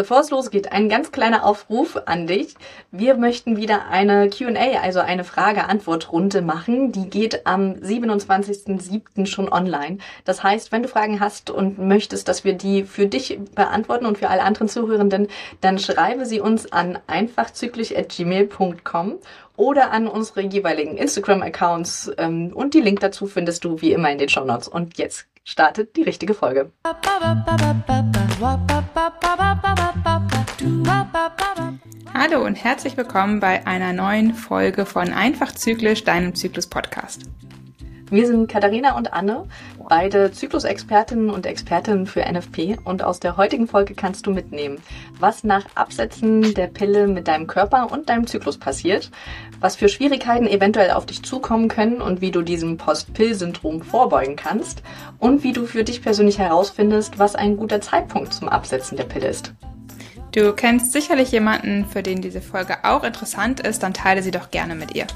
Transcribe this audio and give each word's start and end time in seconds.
Bevor 0.00 0.20
es 0.20 0.30
losgeht, 0.30 0.72
ein 0.72 0.88
ganz 0.88 1.12
kleiner 1.12 1.44
Aufruf 1.44 2.00
an 2.06 2.26
dich. 2.26 2.54
Wir 2.90 3.16
möchten 3.16 3.58
wieder 3.58 3.88
eine 3.90 4.30
QA, 4.30 4.80
also 4.82 5.00
eine 5.00 5.24
Frage-Antwort-Runde 5.24 6.40
machen. 6.40 6.90
Die 6.90 7.10
geht 7.10 7.46
am 7.46 7.72
27.07. 7.72 9.26
schon 9.26 9.52
online. 9.52 9.98
Das 10.24 10.42
heißt, 10.42 10.72
wenn 10.72 10.82
du 10.82 10.88
Fragen 10.88 11.20
hast 11.20 11.50
und 11.50 11.78
möchtest, 11.78 12.28
dass 12.28 12.44
wir 12.44 12.54
die 12.54 12.84
für 12.84 13.04
dich 13.04 13.38
beantworten 13.54 14.06
und 14.06 14.16
für 14.16 14.30
alle 14.30 14.40
anderen 14.40 14.70
Zuhörenden, 14.70 15.28
dann 15.60 15.78
schreibe 15.78 16.24
sie 16.24 16.40
uns 16.40 16.72
an 16.72 16.98
einfachzyklisch.gmail.com 17.06 19.18
oder 19.56 19.90
an 19.90 20.08
unsere 20.08 20.40
jeweiligen 20.40 20.96
Instagram-Accounts. 20.96 22.12
Ähm, 22.16 22.52
und 22.54 22.72
die 22.72 22.80
Link 22.80 23.00
dazu 23.00 23.26
findest 23.26 23.64
du 23.64 23.82
wie 23.82 23.92
immer 23.92 24.10
in 24.10 24.16
den 24.16 24.30
Show 24.30 24.46
Notes. 24.46 24.66
Und 24.66 24.96
jetzt 24.96 25.26
startet 25.44 25.96
die 25.96 26.02
richtige 26.02 26.34
Folge. 26.34 26.72
Hallo 32.12 32.44
und 32.44 32.54
herzlich 32.56 32.96
willkommen 32.96 33.40
bei 33.40 33.66
einer 33.66 33.92
neuen 33.92 34.34
Folge 34.34 34.84
von 34.86 35.12
Einfach 35.12 35.52
Zyklisch, 35.52 36.04
deinem 36.04 36.34
Zyklus-Podcast. 36.34 37.22
Wir 38.10 38.26
sind 38.26 38.50
Katharina 38.50 38.96
und 38.96 39.12
Anne, 39.12 39.46
beide 39.88 40.32
Zyklusexpertinnen 40.32 41.30
und 41.30 41.46
Expertinnen 41.46 42.06
für 42.06 42.22
NFP 42.22 42.76
und 42.82 43.04
aus 43.04 43.20
der 43.20 43.36
heutigen 43.36 43.68
Folge 43.68 43.94
kannst 43.94 44.26
du 44.26 44.32
mitnehmen, 44.32 44.78
was 45.20 45.44
nach 45.44 45.64
Absetzen 45.76 46.52
der 46.54 46.66
Pille 46.66 47.06
mit 47.06 47.28
deinem 47.28 47.46
Körper 47.46 47.92
und 47.92 48.08
deinem 48.08 48.26
Zyklus 48.26 48.58
passiert, 48.58 49.12
was 49.60 49.76
für 49.76 49.88
Schwierigkeiten 49.88 50.46
eventuell 50.46 50.90
auf 50.90 51.06
dich 51.06 51.22
zukommen 51.22 51.68
können 51.68 52.00
und 52.00 52.20
wie 52.20 52.30
du 52.30 52.42
diesem 52.42 52.76
Post-Pill-Syndrom 52.76 53.82
vorbeugen 53.82 54.36
kannst 54.36 54.82
und 55.18 55.44
wie 55.44 55.52
du 55.52 55.66
für 55.66 55.84
dich 55.84 56.02
persönlich 56.02 56.38
herausfindest, 56.38 57.18
was 57.18 57.34
ein 57.34 57.56
guter 57.56 57.80
Zeitpunkt 57.80 58.32
zum 58.32 58.48
Absetzen 58.48 58.96
der 58.96 59.04
Pille 59.04 59.28
ist. 59.28 59.52
Du 60.32 60.52
kennst 60.52 60.92
sicherlich 60.92 61.32
jemanden, 61.32 61.84
für 61.86 62.02
den 62.02 62.22
diese 62.22 62.40
Folge 62.40 62.84
auch 62.84 63.02
interessant 63.02 63.60
ist, 63.60 63.82
dann 63.82 63.94
teile 63.94 64.22
sie 64.22 64.30
doch 64.30 64.50
gerne 64.50 64.76
mit 64.76 64.94
ihr. 64.94 65.06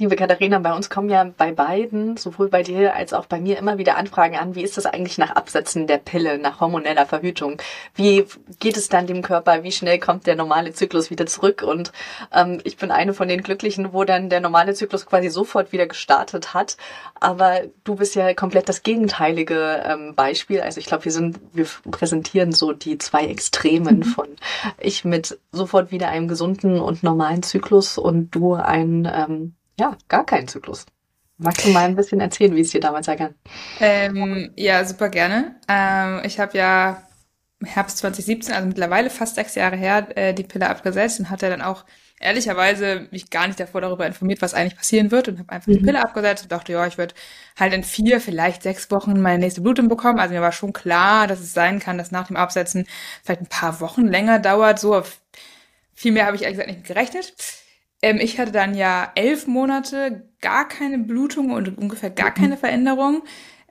Liebe 0.00 0.16
Katharina, 0.16 0.58
bei 0.58 0.74
uns 0.74 0.90
kommen 0.90 1.08
ja 1.08 1.22
bei 1.22 1.52
beiden, 1.52 2.16
sowohl 2.16 2.48
bei 2.48 2.64
dir 2.64 2.96
als 2.96 3.12
auch 3.12 3.26
bei 3.26 3.40
mir, 3.40 3.58
immer 3.58 3.78
wieder 3.78 3.96
Anfragen 3.96 4.34
an, 4.34 4.56
wie 4.56 4.64
ist 4.64 4.76
das 4.76 4.86
eigentlich 4.86 5.18
nach 5.18 5.36
Absetzen 5.36 5.86
der 5.86 5.98
Pille, 5.98 6.36
nach 6.36 6.58
hormoneller 6.58 7.06
Verhütung? 7.06 7.58
Wie 7.94 8.26
geht 8.58 8.76
es 8.76 8.88
dann 8.88 9.06
dem 9.06 9.22
Körper? 9.22 9.62
Wie 9.62 9.70
schnell 9.70 10.00
kommt 10.00 10.26
der 10.26 10.34
normale 10.34 10.72
Zyklus 10.72 11.10
wieder 11.10 11.26
zurück? 11.26 11.62
Und 11.62 11.92
ähm, 12.32 12.60
ich 12.64 12.76
bin 12.76 12.90
eine 12.90 13.14
von 13.14 13.28
den 13.28 13.44
Glücklichen, 13.44 13.92
wo 13.92 14.02
dann 14.02 14.30
der 14.30 14.40
normale 14.40 14.74
Zyklus 14.74 15.06
quasi 15.06 15.28
sofort 15.28 15.70
wieder 15.70 15.86
gestartet 15.86 16.54
hat. 16.54 16.76
Aber 17.20 17.60
du 17.84 17.94
bist 17.94 18.16
ja 18.16 18.34
komplett 18.34 18.68
das 18.68 18.82
gegenteilige 18.82 19.80
ähm, 19.86 20.16
Beispiel. 20.16 20.60
Also 20.60 20.80
ich 20.80 20.86
glaube, 20.86 21.04
wir 21.04 21.12
sind, 21.12 21.38
wir 21.52 21.66
präsentieren 21.88 22.50
so 22.50 22.72
die 22.72 22.98
zwei 22.98 23.26
Extremen 23.26 23.98
mhm. 23.98 24.02
von 24.02 24.26
ich 24.80 25.04
mit 25.04 25.38
sofort 25.52 25.92
wieder 25.92 26.08
einem 26.08 26.26
gesunden 26.26 26.80
und 26.80 27.04
normalen 27.04 27.44
Zyklus 27.44 27.96
und 27.96 28.34
du 28.34 28.54
ein 28.54 29.08
ähm, 29.14 29.54
ja, 29.78 29.96
gar 30.08 30.24
keinen 30.24 30.48
Zyklus. 30.48 30.86
Magst 31.36 31.66
du 31.66 31.70
mal 31.70 31.84
ein 31.84 31.96
bisschen 31.96 32.20
erzählen, 32.20 32.54
wie 32.54 32.60
es 32.60 32.70
dir 32.70 32.80
damals 32.80 33.08
ergangen? 33.08 33.34
Ähm, 33.80 34.52
ja, 34.56 34.84
super 34.84 35.08
gerne. 35.08 35.56
Ähm, 35.68 36.20
ich 36.24 36.38
habe 36.38 36.56
ja 36.56 37.02
im 37.58 37.66
Herbst 37.66 37.98
2017, 37.98 38.54
also 38.54 38.68
mittlerweile 38.68 39.10
fast 39.10 39.34
sechs 39.34 39.54
Jahre 39.56 39.76
her, 39.76 40.06
äh, 40.16 40.32
die 40.32 40.44
Pille 40.44 40.68
abgesetzt 40.68 41.18
und 41.18 41.30
hatte 41.30 41.48
dann 41.48 41.62
auch 41.62 41.84
ehrlicherweise 42.20 43.08
mich 43.10 43.30
gar 43.30 43.46
nicht 43.48 43.58
davor 43.58 43.80
darüber 43.80 44.06
informiert, 44.06 44.42
was 44.42 44.54
eigentlich 44.54 44.76
passieren 44.76 45.10
wird 45.10 45.28
und 45.28 45.40
habe 45.40 45.52
einfach 45.52 45.66
mhm. 45.66 45.78
die 45.78 45.84
Pille 45.84 46.02
abgesetzt 46.02 46.44
und 46.44 46.52
dachte, 46.52 46.72
ja, 46.72 46.86
ich 46.86 46.98
würde 46.98 47.14
halt 47.58 47.72
in 47.72 47.82
vier, 47.82 48.20
vielleicht 48.20 48.62
sechs 48.62 48.90
Wochen 48.92 49.20
meine 49.20 49.38
nächste 49.38 49.60
Blutung 49.60 49.88
bekommen. 49.88 50.20
Also 50.20 50.34
mir 50.34 50.40
war 50.40 50.52
schon 50.52 50.72
klar, 50.72 51.26
dass 51.26 51.40
es 51.40 51.52
sein 51.52 51.80
kann, 51.80 51.98
dass 51.98 52.12
nach 52.12 52.28
dem 52.28 52.36
Absetzen 52.36 52.86
vielleicht 53.24 53.42
ein 53.42 53.48
paar 53.48 53.80
Wochen 53.80 54.06
länger 54.06 54.38
dauert. 54.38 54.78
So 54.78 55.02
viel 55.94 56.12
mehr 56.12 56.26
habe 56.26 56.36
ich 56.36 56.42
ehrlich 56.42 56.58
gesagt 56.58 56.70
nicht 56.70 56.86
gerechnet. 56.86 57.34
Ähm, 58.04 58.18
ich 58.20 58.38
hatte 58.38 58.52
dann 58.52 58.74
ja 58.74 59.10
elf 59.14 59.46
Monate 59.46 60.28
gar 60.42 60.68
keine 60.68 60.98
Blutung 60.98 61.52
und 61.52 61.78
ungefähr 61.78 62.10
gar 62.10 62.30
mhm. 62.30 62.34
keine 62.34 62.56
Veränderung. 62.58 63.22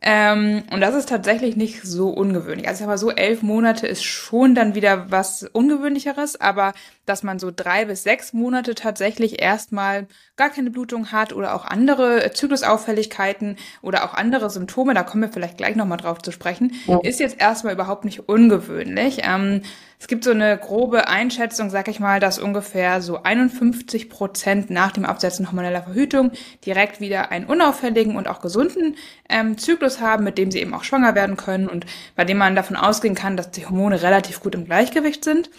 Ähm, 0.02 0.64
und 0.72 0.82
das 0.82 0.96
ist 0.96 1.08
tatsächlich 1.08 1.56
nicht 1.56 1.84
so 1.84 2.10
ungewöhnlich. 2.10 2.68
Also 2.68 2.84
ich 2.84 2.88
mal 2.88 2.98
so, 2.98 3.12
elf 3.12 3.44
Monate 3.44 3.86
ist 3.86 4.04
schon 4.04 4.56
dann 4.56 4.74
wieder 4.74 5.12
was 5.12 5.44
Ungewöhnlicheres, 5.44 6.42
aber 6.42 6.74
dass 7.06 7.22
man 7.22 7.38
so 7.38 7.52
drei 7.56 7.86
bis 7.86 8.02
sechs 8.02 8.34
Monate 8.34 8.74
tatsächlich 8.74 9.40
erstmal 9.40 10.08
gar 10.36 10.50
keine 10.50 10.72
Blutung 10.72 11.12
hat 11.12 11.32
oder 11.32 11.54
auch 11.54 11.64
andere 11.64 12.32
Zyklusauffälligkeiten 12.34 13.58
oder 13.84 14.04
auch 14.04 14.16
andere 14.16 14.50
Symptome, 14.50 14.96
da 14.96 15.04
kommen 15.04 15.22
wir 15.22 15.32
vielleicht 15.32 15.58
gleich 15.58 15.76
nochmal 15.76 16.00
drauf 16.00 16.22
zu 16.24 16.32
sprechen, 16.32 16.74
ja. 16.88 17.00
ist 17.04 17.20
jetzt 17.20 17.40
erstmal 17.40 17.74
überhaupt 17.74 18.04
nicht 18.04 18.28
ungewöhnlich. 18.28 19.20
Ähm, 19.24 19.62
es 20.00 20.08
gibt 20.08 20.24
so 20.24 20.32
eine 20.32 20.58
grobe 20.58 21.08
Einschätzung, 21.08 21.70
sag 21.70 21.88
ich 21.88 22.00
mal, 22.00 22.20
dass 22.20 22.40
ungefähr 22.40 23.02
so 23.02 23.22
51 23.22 24.10
Prozent 24.10 24.72
nach 24.72 24.92
dem 24.92 25.06
Absetzen 25.06 25.48
hormoneller 25.48 25.84
Verhütung 25.84 26.32
direkt 26.66 27.00
wieder 27.00 27.32
einen 27.32 27.46
unauffälligen 27.46 28.16
und 28.16 28.28
auch 28.28 28.42
gesunden 28.42 28.96
ähm, 29.30 29.58
Zyklus 29.60 30.02
haben, 30.02 30.24
mit 30.24 30.40
dem 30.40 30.50
sie 30.50 30.60
eben 30.60 30.74
auch 30.74 30.84
schwanger 30.84 31.14
werden 31.14 31.38
können 31.38 31.70
und 31.70 31.86
bei 32.16 32.26
dem 32.26 32.38
man 32.38 32.56
davon 32.56 32.76
ausgehen 32.76 33.16
kann, 33.16 33.38
dass 33.38 33.52
die 33.52 33.68
Hormone 33.68 34.02
relativ 34.02 34.40
gut 34.40 34.56
im 34.56 34.66
Gleichgewicht 34.66 35.24
sind. 35.24 35.52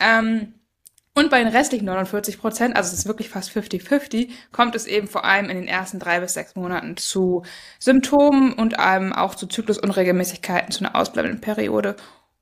Ähm, 0.00 0.54
und 1.16 1.30
bei 1.30 1.38
den 1.38 1.48
restlichen 1.48 1.84
49 1.84 2.38
Prozent, 2.38 2.76
also 2.76 2.88
es 2.88 2.98
ist 2.98 3.06
wirklich 3.06 3.28
fast 3.28 3.50
50-50, 3.50 4.30
kommt 4.50 4.74
es 4.74 4.86
eben 4.86 5.06
vor 5.06 5.24
allem 5.24 5.48
in 5.48 5.56
den 5.56 5.68
ersten 5.68 6.00
drei 6.00 6.18
bis 6.20 6.34
sechs 6.34 6.56
Monaten 6.56 6.96
zu 6.96 7.44
Symptomen 7.78 8.52
und 8.52 8.74
ähm, 8.84 9.12
auch 9.12 9.36
zu 9.36 9.46
Zyklusunregelmäßigkeiten, 9.46 10.72
zu 10.72 10.84
einer 10.84 10.96
ausbleibenden 10.96 11.40
Periode 11.40 11.94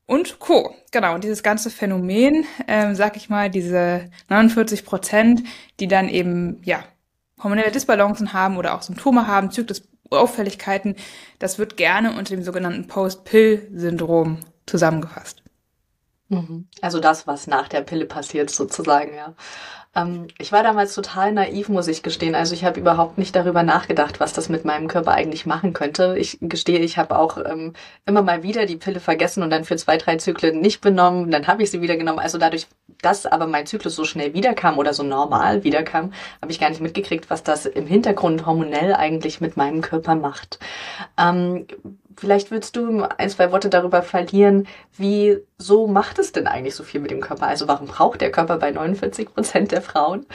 und 0.07 0.39
Co. 0.39 0.75
Genau, 0.91 1.15
und 1.15 1.23
dieses 1.23 1.43
ganze 1.43 1.71
Phänomen, 1.71 2.47
ähm, 2.67 2.95
sag 2.95 3.17
ich 3.17 3.29
mal, 3.29 3.51
diese 3.51 4.11
49 4.29 4.85
Prozent, 4.87 5.43
die 5.79 5.89
dann 5.89 6.09
eben, 6.09 6.61
ja, 6.65 6.85
hormonelle 7.43 7.73
Disbalancen 7.73 8.33
haben 8.33 8.57
oder 8.57 8.75
auch 8.75 8.83
Symptome 8.83 9.27
haben, 9.27 9.51
Zyklusauffälligkeiten, 9.51 10.97
das 11.39 11.59
wird 11.59 11.77
gerne 11.77 12.17
unter 12.17 12.35
dem 12.35 12.43
sogenannten 12.43 12.87
Post-Pill-Syndrom 12.87 14.39
zusammengefasst. 14.65 15.42
Mhm. 16.33 16.67
Also 16.81 16.99
das, 16.99 17.27
was 17.27 17.47
nach 17.47 17.69
der 17.69 17.83
Pille 17.83 18.07
passiert, 18.07 18.51
sozusagen, 18.51 19.15
ja. 19.15 19.35
Ähm, 19.95 20.29
ich 20.39 20.51
war 20.51 20.63
damals 20.63 20.95
total 20.95 21.33
naiv, 21.33 21.69
muss 21.69 21.89
ich 21.89 22.03
gestehen. 22.03 22.35
Also 22.35 22.55
ich 22.55 22.65
habe 22.65 22.81
überhaupt 22.81 23.19
nicht 23.19 23.37
darüber 23.37 23.63
nachgedacht, 23.63 24.19
was 24.21 24.33
das 24.33 24.49
mit 24.49 24.65
meinem 24.65 24.89
Körper 24.89 25.13
eigentlich 25.13 25.45
machen 25.45 25.75
könnte. 25.75 26.17
Ich 26.19 26.39
gestehe, 26.41 26.79
ich 26.79 26.97
habe 26.97 27.19
auch 27.19 27.37
ähm, 27.37 27.75
immer 28.07 28.23
mal 28.23 28.43
wieder 28.43 28.65
die 28.65 28.77
Pille 28.77 29.01
vergessen 29.01 29.43
und 29.43 29.51
dann 29.51 29.65
für 29.65 29.77
zwei, 29.77 29.99
drei 29.99 30.17
Zyklen 30.17 30.61
nicht 30.61 30.81
benommen. 30.81 31.31
Dann 31.31 31.47
habe 31.47 31.63
ich 31.63 31.71
sie 31.71 31.83
wieder 31.83 31.99
genommen. 31.99 32.19
Also 32.19 32.39
dadurch, 32.39 32.67
dass 33.03 33.27
aber 33.27 33.47
mein 33.47 33.67
Zyklus 33.67 33.95
so 33.95 34.05
schnell 34.05 34.33
wiederkam 34.33 34.79
oder 34.79 34.95
so 34.95 35.03
normal 35.03 35.65
wiederkam, 35.65 36.15
habe 36.41 36.51
ich 36.51 36.61
gar 36.61 36.71
nicht 36.71 36.81
mitgekriegt, 36.81 37.29
was 37.29 37.43
das 37.43 37.67
im 37.67 37.87
Hintergrund 37.87 38.47
hormonell 38.47 38.95
eigentlich 38.95 39.43
mit 39.43 39.59
meinem 39.59 39.83
Körper 39.83 40.15
macht. 40.15 40.59
Ähm, 41.19 41.67
Vielleicht 42.17 42.51
würdest 42.51 42.77
du 42.77 43.03
ein, 43.03 43.31
zwei 43.31 43.53
Worte 43.53 43.69
darüber 43.69 44.03
verlieren, 44.03 44.67
wie 44.97 45.39
so 45.59 45.87
macht 45.87 46.19
es 46.19 46.33
denn 46.33 46.47
eigentlich 46.47 46.75
so 46.75 46.85
viel 46.85 47.01
mit 47.01 47.11
dem 47.11 47.21
Körper? 47.21 47.47
Also 47.47 47.69
warum 47.69 47.87
braucht 47.87 48.21
der 48.21 48.31
Körper 48.31 48.59
bei 48.59 48.71
49 48.71 49.35
Prozent 49.35 49.73
der 49.73 49.83
Frauen 49.83 50.27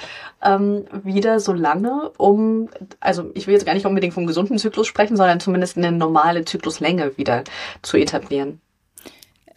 ähm, 0.43 0.85
wieder 1.03 1.39
so 1.39 1.53
lange, 1.53 2.11
um, 2.17 2.69
also 2.99 3.31
ich 3.33 3.47
will 3.47 3.53
jetzt 3.53 3.65
gar 3.65 3.73
nicht 3.73 3.85
unbedingt 3.85 4.13
vom 4.13 4.27
gesunden 4.27 4.57
Zyklus 4.57 4.87
sprechen, 4.87 5.17
sondern 5.17 5.39
zumindest 5.39 5.77
eine 5.77 5.91
normale 5.91 6.45
Zykluslänge 6.45 7.17
wieder 7.17 7.43
zu 7.81 7.97
etablieren? 7.97 8.61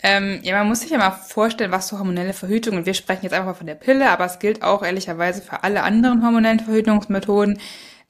Ähm, 0.03 0.41
ja, 0.43 0.57
man 0.57 0.69
muss 0.69 0.81
sich 0.81 0.91
ja 0.91 0.99
mal 0.99 1.11
vorstellen, 1.11 1.73
was 1.73 1.89
so 1.89 1.99
hormonelle 1.99 2.33
Verhütung, 2.33 2.77
und 2.77 2.87
wir 2.87 2.95
sprechen 2.95 3.25
jetzt 3.25 3.35
einfach 3.35 3.57
von 3.57 3.67
der 3.67 3.75
Pille, 3.75 4.11
aber 4.11 4.25
es 4.25 4.39
gilt 4.39 4.63
auch 4.63 4.83
ehrlicherweise 4.83 5.43
für 5.43 5.63
alle 5.63 5.83
anderen 5.83 6.25
hormonellen 6.25 6.61
Verhütungsmethoden, 6.61 7.59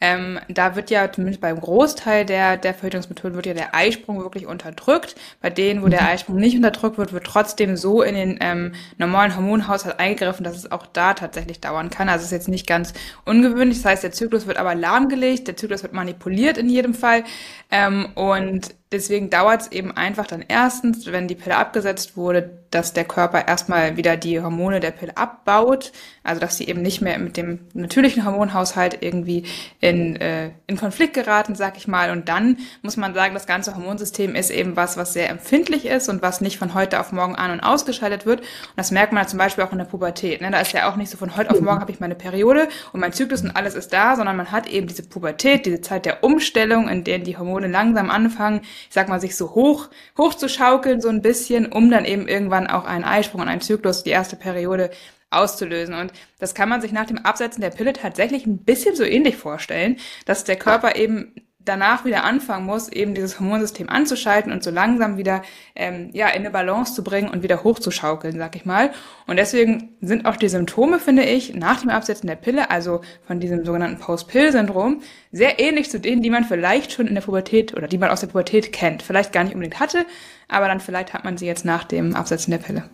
ähm, 0.01 0.41
da 0.49 0.77
wird 0.77 0.91
ja 0.91 1.13
zumindest 1.13 1.43
beim 1.43 1.61
Großteil 1.61 2.25
der, 2.25 2.57
der 2.57 2.73
Verhütungsmethoden 2.73 3.37
wird 3.37 3.47
ja 3.47 3.53
der 3.53 3.75
Eisprung 3.75 4.19
wirklich 4.23 4.47
unterdrückt. 4.47 5.15
Bei 5.43 5.51
denen, 5.51 5.83
wo 5.83 5.89
der 5.89 6.01
mhm. 6.01 6.09
Eisprung 6.09 6.37
nicht 6.37 6.57
unterdrückt 6.57 6.97
wird, 6.97 7.13
wird 7.13 7.25
trotzdem 7.25 7.77
so 7.77 8.03
in 8.03 8.15
den 8.15 8.39
ähm, 8.41 8.73
normalen 8.97 9.37
Hormonhaushalt 9.37 10.01
eingegriffen, 10.01 10.45
dass 10.45 10.57
es 10.57 10.73
auch 10.73 10.87
da 10.87 11.13
tatsächlich 11.13 11.61
dauern 11.61 11.91
kann. 11.91 12.09
Also 12.09 12.23
es 12.23 12.27
ist 12.27 12.33
jetzt 12.33 12.49
nicht 12.49 12.67
ganz 12.67 12.95
ungewöhnlich. 13.27 13.79
Das 13.83 13.93
heißt, 13.93 14.03
der 14.03 14.13
Zyklus 14.13 14.47
wird 14.47 14.57
aber 14.57 14.75
lahmgelegt, 14.75 15.49
der 15.49 15.57
Zyklus 15.57 15.83
wird 15.83 15.93
manipuliert 15.93 16.57
in 16.57 16.71
jedem 16.71 16.95
Fall. 16.95 17.25
Ähm, 17.71 18.09
und 18.15 18.75
deswegen 18.93 19.31
dauert 19.31 19.63
es 19.63 19.73
eben 19.73 19.97
einfach 19.97 20.27
dann 20.27 20.45
erstens, 20.47 21.07
wenn 21.07 21.29
die 21.29 21.35
Pille 21.35 21.57
abgesetzt 21.57 22.17
wurde, 22.17 22.61
dass 22.71 22.93
der 22.93 23.05
Körper 23.05 23.47
erstmal 23.47 23.97
wieder 23.97 24.17
die 24.17 24.41
Hormone 24.41 24.81
der 24.81 24.93
Pille 24.93 25.17
abbaut, 25.17 25.93
also 26.23 26.41
dass 26.41 26.57
sie 26.57 26.69
eben 26.69 26.83
nicht 26.83 27.01
mehr 27.01 27.19
mit 27.19 27.37
dem 27.37 27.61
natürlichen 27.73 28.25
Hormonhaushalt 28.25 28.99
irgendwie 29.01 29.45
in, 29.81 30.17
äh, 30.17 30.51
in 30.67 30.77
Konflikt 30.77 31.15
geraten, 31.15 31.55
sag 31.57 31.77
ich 31.77 31.89
mal. 31.89 32.11
Und 32.11 32.29
dann 32.29 32.59
muss 32.83 32.97
man 32.97 33.15
sagen, 33.15 33.35
das 33.35 33.47
ganze 33.47 33.75
Hormonsystem 33.75 34.35
ist 34.37 34.51
eben 34.51 34.77
was, 34.77 34.97
was 34.97 35.13
sehr 35.13 35.31
empfindlich 35.31 35.87
ist 35.87 36.09
und 36.09 36.23
was 36.23 36.41
nicht 36.41 36.59
von 36.59 36.75
heute 36.75 37.01
auf 37.01 37.11
morgen 37.11 37.35
an- 37.35 37.51
und 37.51 37.61
ausgeschaltet 37.61 38.25
wird. 38.25 38.41
Und 38.41 38.49
das 38.77 38.93
merkt 38.93 39.13
man 39.13 39.27
zum 39.27 39.39
Beispiel 39.39 39.65
auch 39.65 39.73
in 39.73 39.79
der 39.79 39.85
Pubertät. 39.85 40.41
Ne? 40.41 40.51
Da 40.51 40.61
ist 40.61 40.73
ja 40.73 40.91
auch 40.91 40.97
nicht 40.97 41.11
so 41.11 41.17
von 41.17 41.37
heute 41.37 41.51
auf 41.51 41.61
morgen 41.61 41.81
habe 41.81 41.91
ich 41.91 42.01
meine 42.01 42.15
Periode 42.15 42.69
und 42.93 43.01
mein 43.01 43.13
Zyklus 43.13 43.43
und 43.43 43.57
alles 43.57 43.75
ist 43.75 43.93
da, 43.93 44.15
sondern 44.15 44.37
man 44.37 44.53
hat 44.53 44.69
eben 44.69 44.87
diese 44.87 45.03
Pubertät, 45.03 45.67
diese 45.67 45.81
Zeit 45.81 46.07
der 46.07 46.23
Umstellung, 46.23 46.89
in 46.89 47.03
der 47.03 47.19
die 47.19 47.37
Hormone 47.37 47.67
langsam 47.67 48.11
anfangen, 48.11 48.61
ich 48.89 48.95
sag 48.95 49.09
mal, 49.09 49.21
sich 49.21 49.37
so 49.37 49.55
hoch, 49.55 49.89
hoch 50.19 50.35
zu 50.35 50.49
schaukeln, 50.49 51.01
so 51.01 51.09
ein 51.09 51.23
bisschen, 51.23 51.71
um 51.71 51.91
dann 51.91 52.05
eben 52.05 52.29
irgendwann 52.29 52.67
auch 52.67 52.85
einen 52.85 53.05
Eisprung 53.05 53.43
und 53.43 53.49
einen 53.49 53.61
Zyklus, 53.61 54.03
die 54.03 54.11
erste 54.11 54.37
Periode 54.37 54.91
auszulösen. 55.31 55.95
Und 55.95 56.13
das 56.39 56.55
kann 56.55 56.69
man 56.69 56.81
sich 56.81 56.93
nach 56.93 57.07
dem 57.07 57.19
Absetzen 57.19 57.61
der 57.61 57.71
Pille 57.71 57.93
tatsächlich 57.93 58.47
ein 58.47 58.59
bisschen 58.59 58.97
so 58.97 59.05
ähnlich 59.05 59.37
vorstellen, 59.37 59.97
dass 60.27 60.45
der 60.45 60.57
Körper 60.57 60.97
eben 60.97 61.35
danach 61.65 62.05
wieder 62.05 62.25
anfangen 62.25 62.67
muss, 62.67 62.89
eben 62.89 63.15
dieses 63.15 63.39
Hormonsystem 63.39 63.89
anzuschalten 63.89 64.53
und 64.53 64.63
so 64.63 64.71
langsam 64.71 65.17
wieder 65.19 65.43
ähm, 65.75 66.11
ja 66.13 66.29
in 66.29 66.41
eine 66.41 66.51
Balance 66.51 66.95
zu 66.95 67.05
bringen 67.05 67.29
und 67.29 67.43
wieder 67.43 67.63
hochzuschaukeln, 67.63 68.39
sag 68.39 68.57
ich 68.57 68.65
mal. 68.65 68.93
Und 69.27 69.37
deswegen 69.37 69.97
sind 70.01 70.27
auch 70.27 70.37
die 70.37 70.49
Symptome, 70.49 70.99
finde 70.99 71.25
ich, 71.25 71.55
nach 71.55 71.81
dem 71.81 71.91
Absetzen 71.91 72.27
der 72.27 72.37
Pille, 72.37 72.71
also 72.71 73.03
von 73.27 73.41
diesem 73.41 73.65
sogenannten 73.65 73.99
Post-Pill-Syndrom, 73.99 75.03
sehr 75.33 75.61
ähnlich 75.61 75.91
zu 75.91 76.01
denen, 76.01 76.23
die 76.23 76.31
man 76.31 76.45
vielleicht 76.45 76.93
schon 76.93 77.07
in 77.07 77.15
der 77.15 77.23
Pubertät 77.23 77.75
oder 77.75 77.89
die 77.89 77.99
man 77.99 78.11
aus 78.11 78.21
der 78.21 78.29
Pubertät 78.29 78.73
kennt. 78.73 79.03
Vielleicht 79.03 79.33
gar 79.33 79.45
nicht 79.45 79.55
unbedingt 79.55 79.81
hatte, 79.81 80.07
aber 80.49 80.67
dann 80.67 80.81
vielleicht 80.81 81.13
hat 81.13 81.25
man 81.25 81.37
sie 81.37 81.47
jetzt 81.47 81.65
nach 81.65 81.85
dem 81.85 82.17
Absetzen 82.17 82.51
der 82.51 82.59
Pille. 82.59 82.85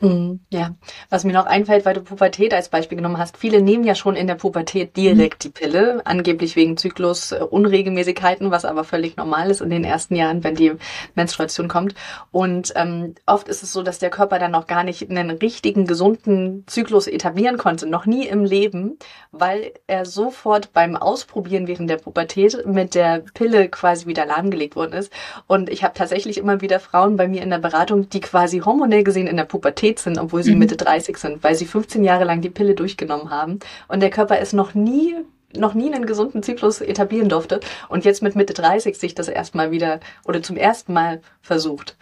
Mhm, 0.00 0.40
ja, 0.50 0.74
was 1.08 1.24
mir 1.24 1.32
noch 1.32 1.46
einfällt, 1.46 1.86
weil 1.86 1.94
du 1.94 2.02
Pubertät 2.02 2.52
als 2.52 2.68
Beispiel 2.68 2.96
genommen 2.96 3.16
hast. 3.16 3.38
Viele 3.38 3.62
nehmen 3.62 3.84
ja 3.84 3.94
schon 3.94 4.14
in 4.14 4.26
der 4.26 4.34
Pubertät 4.34 4.94
direkt 4.96 5.44
die 5.44 5.48
Pille, 5.48 6.02
angeblich 6.04 6.54
wegen 6.54 6.76
Zyklus 6.76 7.32
äh, 7.32 7.40
was 7.40 8.64
aber 8.64 8.84
völlig 8.84 9.16
normal 9.16 9.50
ist 9.50 9.62
in 9.62 9.70
den 9.70 9.84
ersten 9.84 10.14
Jahren, 10.14 10.44
wenn 10.44 10.54
die 10.54 10.72
Menstruation 11.14 11.68
kommt. 11.68 11.94
Und 12.30 12.74
ähm, 12.76 13.14
oft 13.24 13.48
ist 13.48 13.62
es 13.62 13.72
so, 13.72 13.82
dass 13.82 13.98
der 13.98 14.10
Körper 14.10 14.38
dann 14.38 14.50
noch 14.50 14.66
gar 14.66 14.84
nicht 14.84 15.08
einen 15.08 15.30
richtigen, 15.30 15.86
gesunden 15.86 16.64
Zyklus 16.66 17.06
etablieren 17.06 17.56
konnte, 17.56 17.86
noch 17.86 18.04
nie 18.04 18.26
im 18.26 18.44
Leben, 18.44 18.98
weil 19.32 19.72
er 19.86 20.04
sofort 20.04 20.72
beim 20.74 20.96
Ausprobieren 20.96 21.66
während 21.66 21.88
der 21.88 21.96
Pubertät 21.96 22.66
mit 22.66 22.94
der 22.94 23.24
Pille 23.32 23.68
quasi 23.68 24.06
wieder 24.06 24.26
lahmgelegt 24.26 24.76
worden 24.76 24.92
ist. 24.92 25.10
Und 25.46 25.70
ich 25.70 25.84
habe 25.84 25.94
tatsächlich 25.94 26.36
immer 26.36 26.60
wieder 26.60 26.80
Frauen 26.80 27.16
bei 27.16 27.28
mir 27.28 27.42
in 27.42 27.50
der 27.50 27.58
Beratung, 27.58 28.10
die 28.10 28.20
quasi 28.20 28.58
hormonell 28.58 29.02
gesehen 29.02 29.26
in 29.26 29.36
der 29.36 29.44
Pubertät 29.44 29.85
Pubertät 29.86 29.98
sind, 29.98 30.18
obwohl 30.18 30.42
sie 30.42 30.52
mhm. 30.52 30.58
Mitte 30.58 30.76
30 30.76 31.16
sind, 31.16 31.44
weil 31.44 31.54
sie 31.54 31.66
15 31.66 32.04
Jahre 32.04 32.24
lang 32.24 32.40
die 32.40 32.50
Pille 32.50 32.74
durchgenommen 32.74 33.30
haben 33.30 33.58
und 33.88 34.00
der 34.00 34.10
Körper 34.10 34.38
es 34.38 34.52
noch 34.52 34.74
nie 34.74 35.14
noch 35.56 35.74
nie 35.74 35.94
einen 35.94 36.06
gesunden 36.06 36.42
Zyklus 36.42 36.82
etablieren 36.82 37.30
durfte 37.30 37.60
und 37.88 38.04
jetzt 38.04 38.20
mit 38.20 38.34
Mitte 38.34 38.52
30 38.52 38.98
sich 38.98 39.14
das 39.14 39.28
erstmal 39.28 39.70
wieder 39.70 40.00
oder 40.24 40.42
zum 40.42 40.56
ersten 40.56 40.92
Mal 40.92 41.22
versucht. 41.40 41.96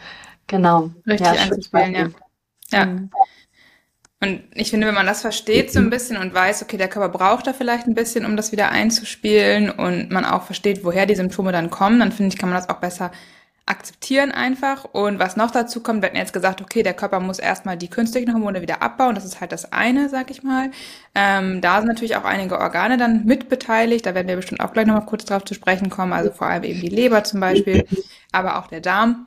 Genau. 0.48 0.90
Richtig 1.06 1.26
ja, 1.26 1.32
einzuspielen, 1.34 1.94
ja. 1.94 2.08
Ja. 2.72 2.86
Mhm. 2.86 3.10
Und 4.20 4.42
ich 4.54 4.70
finde, 4.70 4.86
wenn 4.86 4.94
man 4.94 5.06
das 5.06 5.20
versteht 5.20 5.70
so 5.70 5.78
ein 5.78 5.90
bisschen 5.90 6.16
und 6.16 6.34
weiß, 6.34 6.62
okay, 6.62 6.78
der 6.78 6.88
Körper 6.88 7.10
braucht 7.10 7.46
da 7.46 7.52
vielleicht 7.52 7.86
ein 7.86 7.94
bisschen, 7.94 8.24
um 8.24 8.36
das 8.36 8.50
wieder 8.50 8.70
einzuspielen 8.70 9.70
und 9.70 10.10
man 10.10 10.24
auch 10.24 10.44
versteht, 10.44 10.82
woher 10.82 11.06
die 11.06 11.14
Symptome 11.14 11.52
dann 11.52 11.70
kommen, 11.70 12.00
dann 12.00 12.10
finde 12.10 12.32
ich, 12.32 12.38
kann 12.38 12.48
man 12.48 12.58
das 12.58 12.70
auch 12.70 12.80
besser 12.80 13.12
akzeptieren 13.66 14.30
einfach. 14.30 14.84
Und 14.84 15.18
was 15.18 15.36
noch 15.36 15.50
dazu 15.50 15.82
kommt, 15.82 16.02
wir 16.02 16.08
hatten 16.08 16.18
jetzt 16.18 16.32
gesagt, 16.32 16.60
okay, 16.60 16.82
der 16.82 16.94
Körper 16.94 17.20
muss 17.20 17.38
erstmal 17.38 17.76
die 17.76 17.88
künstlichen 17.88 18.32
Hormone 18.32 18.60
wieder 18.60 18.82
abbauen. 18.82 19.14
Das 19.14 19.24
ist 19.24 19.40
halt 19.40 19.52
das 19.52 19.72
eine, 19.72 20.08
sag 20.08 20.30
ich 20.30 20.42
mal. 20.42 20.70
Ähm, 21.14 21.60
da 21.60 21.78
sind 21.78 21.88
natürlich 21.88 22.16
auch 22.16 22.24
einige 22.24 22.58
Organe 22.58 22.98
dann 22.98 23.24
mitbeteiligt. 23.24 24.04
Da 24.04 24.14
werden 24.14 24.28
wir 24.28 24.36
bestimmt 24.36 24.60
auch 24.60 24.72
gleich 24.72 24.86
nochmal 24.86 25.06
kurz 25.06 25.24
drauf 25.24 25.44
zu 25.44 25.54
sprechen 25.54 25.88
kommen. 25.90 26.12
Also 26.12 26.30
vor 26.30 26.46
allem 26.46 26.64
eben 26.64 26.80
die 26.80 26.88
Leber 26.88 27.24
zum 27.24 27.40
Beispiel, 27.40 27.86
aber 28.32 28.58
auch 28.58 28.66
der 28.66 28.80
Darm. 28.80 29.26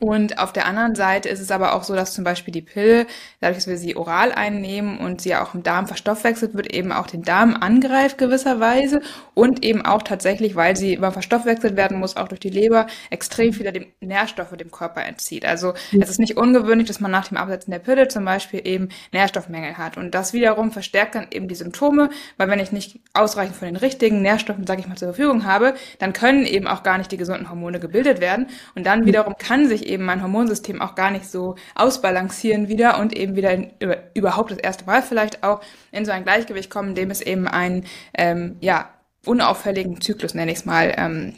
Und 0.00 0.38
auf 0.38 0.54
der 0.54 0.64
anderen 0.64 0.94
Seite 0.94 1.28
ist 1.28 1.40
es 1.40 1.50
aber 1.50 1.74
auch 1.74 1.82
so, 1.82 1.94
dass 1.94 2.14
zum 2.14 2.24
Beispiel 2.24 2.52
die 2.52 2.62
Pille, 2.62 3.06
dadurch, 3.40 3.58
dass 3.58 3.66
wir 3.66 3.76
sie 3.76 3.96
oral 3.96 4.32
einnehmen 4.32 4.96
und 4.96 5.20
sie 5.20 5.36
auch 5.36 5.54
im 5.54 5.62
Darm 5.62 5.86
verstoffwechselt 5.86 6.54
wird, 6.54 6.72
eben 6.72 6.90
auch 6.90 7.06
den 7.06 7.22
Darm 7.22 7.54
angreift 7.54 8.16
gewisserweise 8.16 9.02
und 9.34 9.62
eben 9.62 9.84
auch 9.84 10.02
tatsächlich, 10.02 10.56
weil 10.56 10.74
sie 10.74 10.94
immer 10.94 11.12
verstoffwechselt 11.12 11.76
werden 11.76 11.98
muss, 11.98 12.16
auch 12.16 12.28
durch 12.28 12.40
die 12.40 12.48
Leber, 12.48 12.86
extrem 13.10 13.52
viele 13.52 13.88
Nährstoffe 14.00 14.56
dem 14.56 14.70
Körper 14.70 15.04
entzieht. 15.04 15.44
Also 15.44 15.74
es 15.92 16.08
ist 16.08 16.18
nicht 16.18 16.38
ungewöhnlich, 16.38 16.88
dass 16.88 17.00
man 17.00 17.10
nach 17.10 17.28
dem 17.28 17.36
Absetzen 17.36 17.70
der 17.70 17.80
Pille 17.80 18.08
zum 18.08 18.24
Beispiel 18.24 18.62
eben 18.64 18.88
Nährstoffmängel 19.12 19.76
hat. 19.76 19.98
Und 19.98 20.14
das 20.14 20.32
wiederum 20.32 20.70
verstärkt 20.70 21.14
dann 21.14 21.26
eben 21.30 21.46
die 21.46 21.54
Symptome, 21.54 22.08
weil 22.38 22.48
wenn 22.48 22.58
ich 22.58 22.72
nicht 22.72 23.00
ausreichend 23.12 23.56
von 23.56 23.68
den 23.68 23.76
richtigen 23.76 24.22
Nährstoffen, 24.22 24.66
sage 24.66 24.80
ich 24.80 24.88
mal, 24.88 24.96
zur 24.96 25.08
Verfügung 25.08 25.44
habe, 25.44 25.74
dann 25.98 26.14
können 26.14 26.46
eben 26.46 26.66
auch 26.66 26.82
gar 26.82 26.96
nicht 26.96 27.12
die 27.12 27.18
gesunden 27.18 27.50
Hormone 27.50 27.80
gebildet 27.80 28.22
werden. 28.22 28.46
Und 28.74 28.86
dann 28.86 29.04
wiederum 29.04 29.34
kann 29.36 29.68
sich 29.68 29.89
eben 29.90 30.04
mein 30.04 30.22
Hormonsystem 30.22 30.80
auch 30.80 30.94
gar 30.94 31.10
nicht 31.10 31.28
so 31.28 31.56
ausbalancieren 31.74 32.68
wieder 32.68 32.98
und 32.98 33.14
eben 33.14 33.36
wieder 33.36 33.52
in, 33.52 33.72
über, 33.80 33.98
überhaupt 34.14 34.50
das 34.50 34.58
erste 34.58 34.84
Mal 34.84 35.02
vielleicht 35.02 35.42
auch 35.42 35.60
in 35.92 36.04
so 36.04 36.12
ein 36.12 36.24
Gleichgewicht 36.24 36.70
kommen, 36.70 36.90
in 36.90 36.94
dem 36.94 37.10
es 37.10 37.20
eben 37.20 37.46
einen 37.46 37.84
ähm, 38.14 38.56
ja 38.60 38.88
unauffälligen 39.26 40.00
Zyklus 40.00 40.34
nenne 40.34 40.52
ich 40.52 40.58
es 40.58 40.64
mal 40.64 40.94
ähm, 40.96 41.34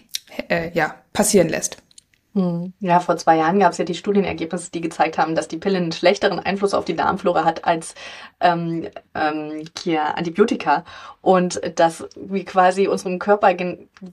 äh, 0.49 0.71
ja 0.73 0.95
passieren 1.13 1.49
lässt. 1.49 1.79
Hm. 2.35 2.73
Ja, 2.81 3.01
vor 3.01 3.19
zwei 3.19 3.37
Jahren 3.37 3.59
gab 3.59 3.73
es 3.73 3.79
ja 3.79 3.85
die 3.85 3.95
Studienergebnisse, 3.95 4.71
die 4.71 4.81
gezeigt 4.81 5.19
haben, 5.19 5.35
dass 5.35 5.49
die 5.49 5.59
Pille 5.59 5.77
einen 5.77 5.93
schlechteren 5.93 6.41
Einfluss 6.41 6.73
auf 6.73 6.87
die 6.87 6.97
Darmflora 6.97 7.45
hat 7.45 7.67
als 7.67 7.95
ähm, 8.41 8.89
ähm, 9.15 9.65
hier 9.79 10.17
Antibiotika 10.17 10.85
und 11.21 11.61
dass 11.79 12.09
wir 12.17 12.45
quasi 12.47 12.89
unserem 12.89 13.19
Körper 13.19 13.55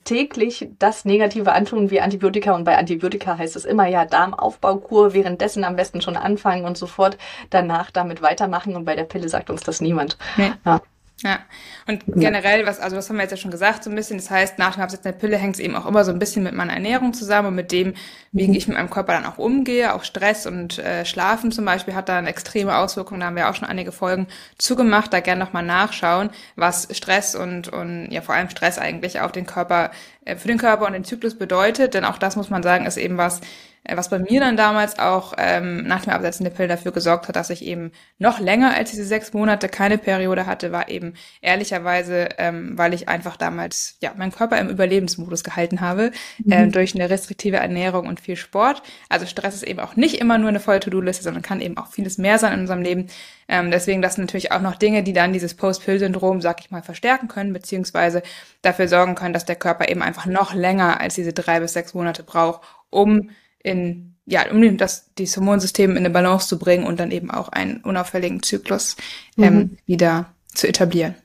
täglich 0.03 0.67
das 0.79 1.05
Negative 1.05 1.53
antun 1.53 1.91
wie 1.91 2.01
Antibiotika 2.01 2.53
und 2.53 2.65
bei 2.65 2.77
Antibiotika 2.77 3.37
heißt 3.37 3.55
es 3.55 3.63
immer 3.63 3.87
ja 3.87 4.03
Darmaufbaukur, 4.03 5.13
währenddessen 5.13 5.63
am 5.63 5.77
besten 5.77 6.01
schon 6.01 6.17
anfangen 6.17 6.65
und 6.65 6.77
sofort 6.77 7.17
danach 7.51 7.89
damit 7.89 8.21
weitermachen 8.21 8.75
und 8.75 8.83
bei 8.83 8.95
der 8.95 9.05
Pille 9.05 9.29
sagt 9.29 9.49
uns 9.49 9.63
das 9.63 9.79
niemand. 9.79 10.17
Nee. 10.35 10.51
Ja. 10.65 10.81
Ja, 11.21 11.39
und 11.85 12.03
generell, 12.07 12.65
was, 12.65 12.79
also 12.79 12.95
das 12.95 13.09
haben 13.09 13.17
wir 13.17 13.23
jetzt 13.23 13.31
ja 13.31 13.37
schon 13.37 13.51
gesagt, 13.51 13.83
so 13.83 13.89
ein 13.89 13.95
bisschen, 13.95 14.17
das 14.17 14.29
heißt, 14.29 14.57
nach 14.57 14.75
dem 14.75 14.83
Absetzen 14.83 15.11
der 15.11 15.19
Pille 15.19 15.37
hängt 15.37 15.55
es 15.55 15.59
eben 15.59 15.75
auch 15.75 15.85
immer 15.85 16.05
so 16.05 16.11
ein 16.11 16.19
bisschen 16.19 16.43
mit 16.43 16.53
meiner 16.53 16.71
Ernährung 16.71 17.13
zusammen 17.13 17.49
und 17.49 17.55
mit 17.55 17.73
dem, 17.73 17.93
wie 18.31 18.47
mhm. 18.47 18.53
ich 18.53 18.67
mit 18.69 18.77
meinem 18.77 18.89
Körper 18.89 19.13
dann 19.13 19.25
auch 19.25 19.37
umgehe. 19.37 19.93
Auch 19.93 20.05
Stress 20.05 20.45
und 20.45 20.79
äh, 20.79 21.03
Schlafen 21.03 21.51
zum 21.51 21.65
Beispiel 21.65 21.93
hat 21.93 22.07
da 22.07 22.17
eine 22.17 22.29
extreme 22.29 22.77
Auswirkung. 22.77 23.19
Da 23.19 23.25
haben 23.25 23.35
wir 23.35 23.49
auch 23.49 23.55
schon 23.55 23.67
einige 23.67 23.91
Folgen 23.91 24.27
zugemacht. 24.57 25.11
Da 25.11 25.19
gerne 25.19 25.43
nochmal 25.43 25.63
nachschauen, 25.63 26.29
was 26.55 26.87
Stress 26.91 27.35
und, 27.35 27.67
und 27.67 28.09
ja 28.11 28.21
vor 28.21 28.35
allem 28.35 28.49
Stress 28.49 28.77
eigentlich 28.77 29.19
auf 29.19 29.33
den 29.33 29.45
Körper, 29.45 29.91
äh, 30.23 30.37
für 30.37 30.47
den 30.47 30.57
Körper 30.57 30.85
und 30.85 30.93
den 30.93 31.03
Zyklus 31.03 31.37
bedeutet. 31.37 31.95
Denn 31.95 32.05
auch 32.05 32.17
das 32.17 32.37
muss 32.37 32.49
man 32.49 32.63
sagen, 32.63 32.85
ist 32.85 32.97
eben 32.97 33.17
was, 33.17 33.41
was 33.91 34.09
bei 34.09 34.19
mir 34.19 34.39
dann 34.39 34.57
damals 34.57 34.99
auch 34.99 35.33
ähm, 35.37 35.83
nach 35.83 36.03
dem 36.03 36.13
Absetzen 36.13 36.43
der 36.43 36.51
Pille 36.51 36.67
dafür 36.67 36.91
gesorgt 36.91 37.27
hat, 37.27 37.35
dass 37.35 37.49
ich 37.49 37.63
eben 37.63 37.91
noch 38.17 38.39
länger 38.39 38.73
als 38.75 38.91
diese 38.91 39.05
sechs 39.05 39.33
Monate 39.33 39.69
keine 39.69 39.97
Periode 39.97 40.45
hatte, 40.45 40.71
war 40.71 40.89
eben 40.89 41.13
ehrlicherweise, 41.41 42.29
ähm, 42.37 42.77
weil 42.77 42.93
ich 42.93 43.09
einfach 43.09 43.37
damals 43.37 43.97
ja 44.01 44.13
meinen 44.15 44.31
Körper 44.31 44.59
im 44.59 44.69
Überlebensmodus 44.69 45.43
gehalten 45.43 45.81
habe 45.81 46.11
mhm. 46.43 46.51
äh, 46.51 46.67
durch 46.67 46.93
eine 46.93 47.09
restriktive 47.09 47.57
Ernährung 47.57 48.07
und 48.07 48.19
viel 48.19 48.35
Sport. 48.35 48.83
Also 49.07 49.25
Stress 49.25 49.55
ist 49.55 49.63
eben 49.63 49.79
auch 49.79 49.95
nicht 49.95 50.19
immer 50.19 50.37
nur 50.37 50.49
eine 50.49 50.59
volle 50.59 50.79
To-Do-Liste, 50.79 51.23
sondern 51.23 51.41
kann 51.41 51.61
eben 51.61 51.77
auch 51.77 51.87
vieles 51.87 52.17
mehr 52.17 52.37
sein 52.37 52.53
in 52.53 52.59
unserem 52.61 52.81
Leben. 52.81 53.07
Ähm, 53.47 53.71
deswegen 53.71 54.01
das 54.01 54.15
sind 54.15 54.25
natürlich 54.25 54.51
auch 54.51 54.61
noch 54.61 54.75
Dinge, 54.75 55.03
die 55.03 55.13
dann 55.13 55.33
dieses 55.33 55.55
Post-Pill-Syndrom, 55.55 56.41
sag 56.41 56.59
ich 56.59 56.69
mal, 56.71 56.83
verstärken 56.83 57.27
können, 57.27 57.53
beziehungsweise 57.53 58.21
dafür 58.61 58.87
sorgen 58.87 59.15
können, 59.15 59.33
dass 59.33 59.45
der 59.45 59.55
Körper 59.55 59.89
eben 59.89 60.01
einfach 60.01 60.25
noch 60.25 60.53
länger 60.53 60.99
als 61.01 61.15
diese 61.15 61.33
drei 61.33 61.59
bis 61.59 61.73
sechs 61.73 61.93
Monate 61.93 62.23
braucht, 62.23 62.61
um 62.89 63.29
in, 63.63 64.15
ja, 64.25 64.49
um 64.51 64.77
das, 64.77 65.11
das 65.15 65.35
Hormonsystem 65.37 65.91
in 65.91 65.97
eine 65.97 66.09
Balance 66.09 66.47
zu 66.47 66.59
bringen 66.59 66.85
und 66.85 66.99
dann 66.99 67.11
eben 67.11 67.31
auch 67.31 67.49
einen 67.49 67.77
unauffälligen 67.77 68.43
Zyklus 68.43 68.95
ähm, 69.37 69.55
mhm. 69.55 69.77
wieder 69.85 70.33
zu 70.53 70.67
etablieren. 70.67 71.15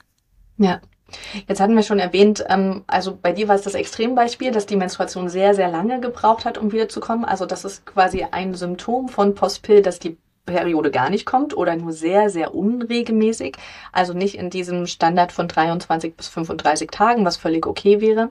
Ja. 0.58 0.80
Jetzt 1.46 1.60
hatten 1.60 1.76
wir 1.76 1.84
schon 1.84 2.00
erwähnt, 2.00 2.44
ähm, 2.48 2.82
also 2.88 3.16
bei 3.20 3.32
dir 3.32 3.46
war 3.46 3.54
es 3.54 3.62
das 3.62 3.74
Extrembeispiel, 3.74 4.50
dass 4.50 4.66
die 4.66 4.74
Menstruation 4.74 5.28
sehr, 5.28 5.54
sehr 5.54 5.68
lange 5.68 6.00
gebraucht 6.00 6.44
hat, 6.44 6.58
um 6.58 6.72
wiederzukommen. 6.72 7.24
Also 7.24 7.46
das 7.46 7.64
ist 7.64 7.86
quasi 7.86 8.26
ein 8.28 8.54
Symptom 8.54 9.08
von 9.08 9.34
Postpill, 9.34 9.80
dass 9.82 10.00
die 10.00 10.16
Periode 10.46 10.90
gar 10.90 11.10
nicht 11.10 11.24
kommt 11.24 11.56
oder 11.56 11.74
nur 11.76 11.92
sehr, 11.92 12.28
sehr 12.30 12.54
unregelmäßig. 12.54 13.56
Also 13.92 14.12
nicht 14.12 14.36
in 14.36 14.50
diesem 14.50 14.86
Standard 14.86 15.32
von 15.32 15.48
23 15.48 16.14
bis 16.14 16.28
35 16.28 16.90
Tagen, 16.90 17.24
was 17.24 17.36
völlig 17.36 17.66
okay 17.66 18.00
wäre. 18.00 18.30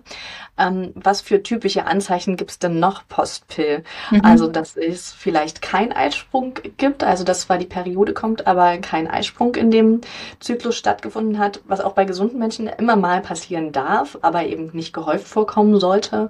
Ähm, 0.57 0.91
was 0.95 1.21
für 1.21 1.41
typische 1.41 1.85
Anzeichen 1.85 2.37
gibt 2.37 2.51
es 2.51 2.59
denn 2.59 2.79
noch 2.79 3.07
Postpill? 3.07 3.83
Mhm. 4.11 4.21
Also, 4.23 4.47
dass 4.47 4.77
es 4.77 5.11
vielleicht 5.11 5.61
kein 5.61 5.91
Eisprung 5.91 6.53
gibt, 6.77 7.03
also 7.03 7.23
dass 7.23 7.41
zwar 7.41 7.57
die 7.57 7.65
Periode 7.65 8.13
kommt, 8.13 8.45
aber 8.45 8.77
kein 8.77 9.07
Eisprung 9.07 9.55
in 9.55 9.71
dem 9.71 10.01
Zyklus 10.39 10.75
stattgefunden 10.77 11.39
hat, 11.39 11.61
was 11.65 11.81
auch 11.81 11.93
bei 11.93 12.05
gesunden 12.05 12.37
Menschen 12.39 12.67
immer 12.67 12.95
mal 12.95 13.21
passieren 13.21 13.71
darf, 13.71 14.17
aber 14.21 14.45
eben 14.45 14.69
nicht 14.73 14.93
gehäuft 14.93 15.27
vorkommen 15.27 15.79
sollte 15.79 16.29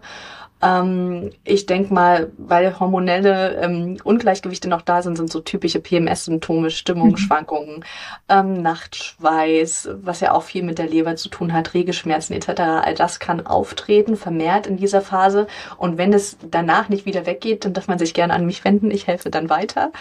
Ähm, 0.63 1.31
ich 1.43 1.65
denke 1.65 1.93
mal, 1.93 2.31
weil 2.37 2.79
hormonelle 2.79 3.61
ähm, 3.61 3.97
Ungleichgewichte 4.03 4.69
noch 4.69 4.81
da 4.81 5.01
sind, 5.01 5.17
sind 5.17 5.31
so 5.31 5.41
typische 5.41 5.81
PMS-Symptome, 5.81 6.69
Stimmungsschwankungen, 6.69 7.77
mhm. 7.77 7.83
ähm, 8.29 8.61
Nachtschweiß, 8.61 9.89
was 10.01 10.21
ja 10.21 10.31
auch 10.31 10.43
viel 10.43 10.63
mit 10.63 10.79
der 10.79 10.87
Leber 10.87 11.15
zu 11.17 11.29
tun 11.29 11.51
hat, 11.51 11.73
Regelschmerzen 11.73 12.33
etc. 12.33 12.61
All 12.61 12.95
das 12.95 13.19
kann 13.19 13.45
auftreten, 13.45 14.15
vermehrt 14.15 14.65
in 14.65 14.77
dieser 14.77 15.01
Phase. 15.01 15.47
Und 15.77 15.97
wenn 15.97 16.13
es 16.13 16.37
danach 16.49 16.87
nicht 16.87 17.05
wieder 17.05 17.25
weggeht, 17.25 17.65
dann 17.65 17.73
darf 17.73 17.87
man 17.87 17.99
sich 17.99 18.13
gerne 18.13 18.33
an 18.33 18.45
mich 18.45 18.63
wenden. 18.63 18.89
Ich 18.89 19.07
helfe 19.07 19.29
dann 19.29 19.49
weiter, 19.49 19.91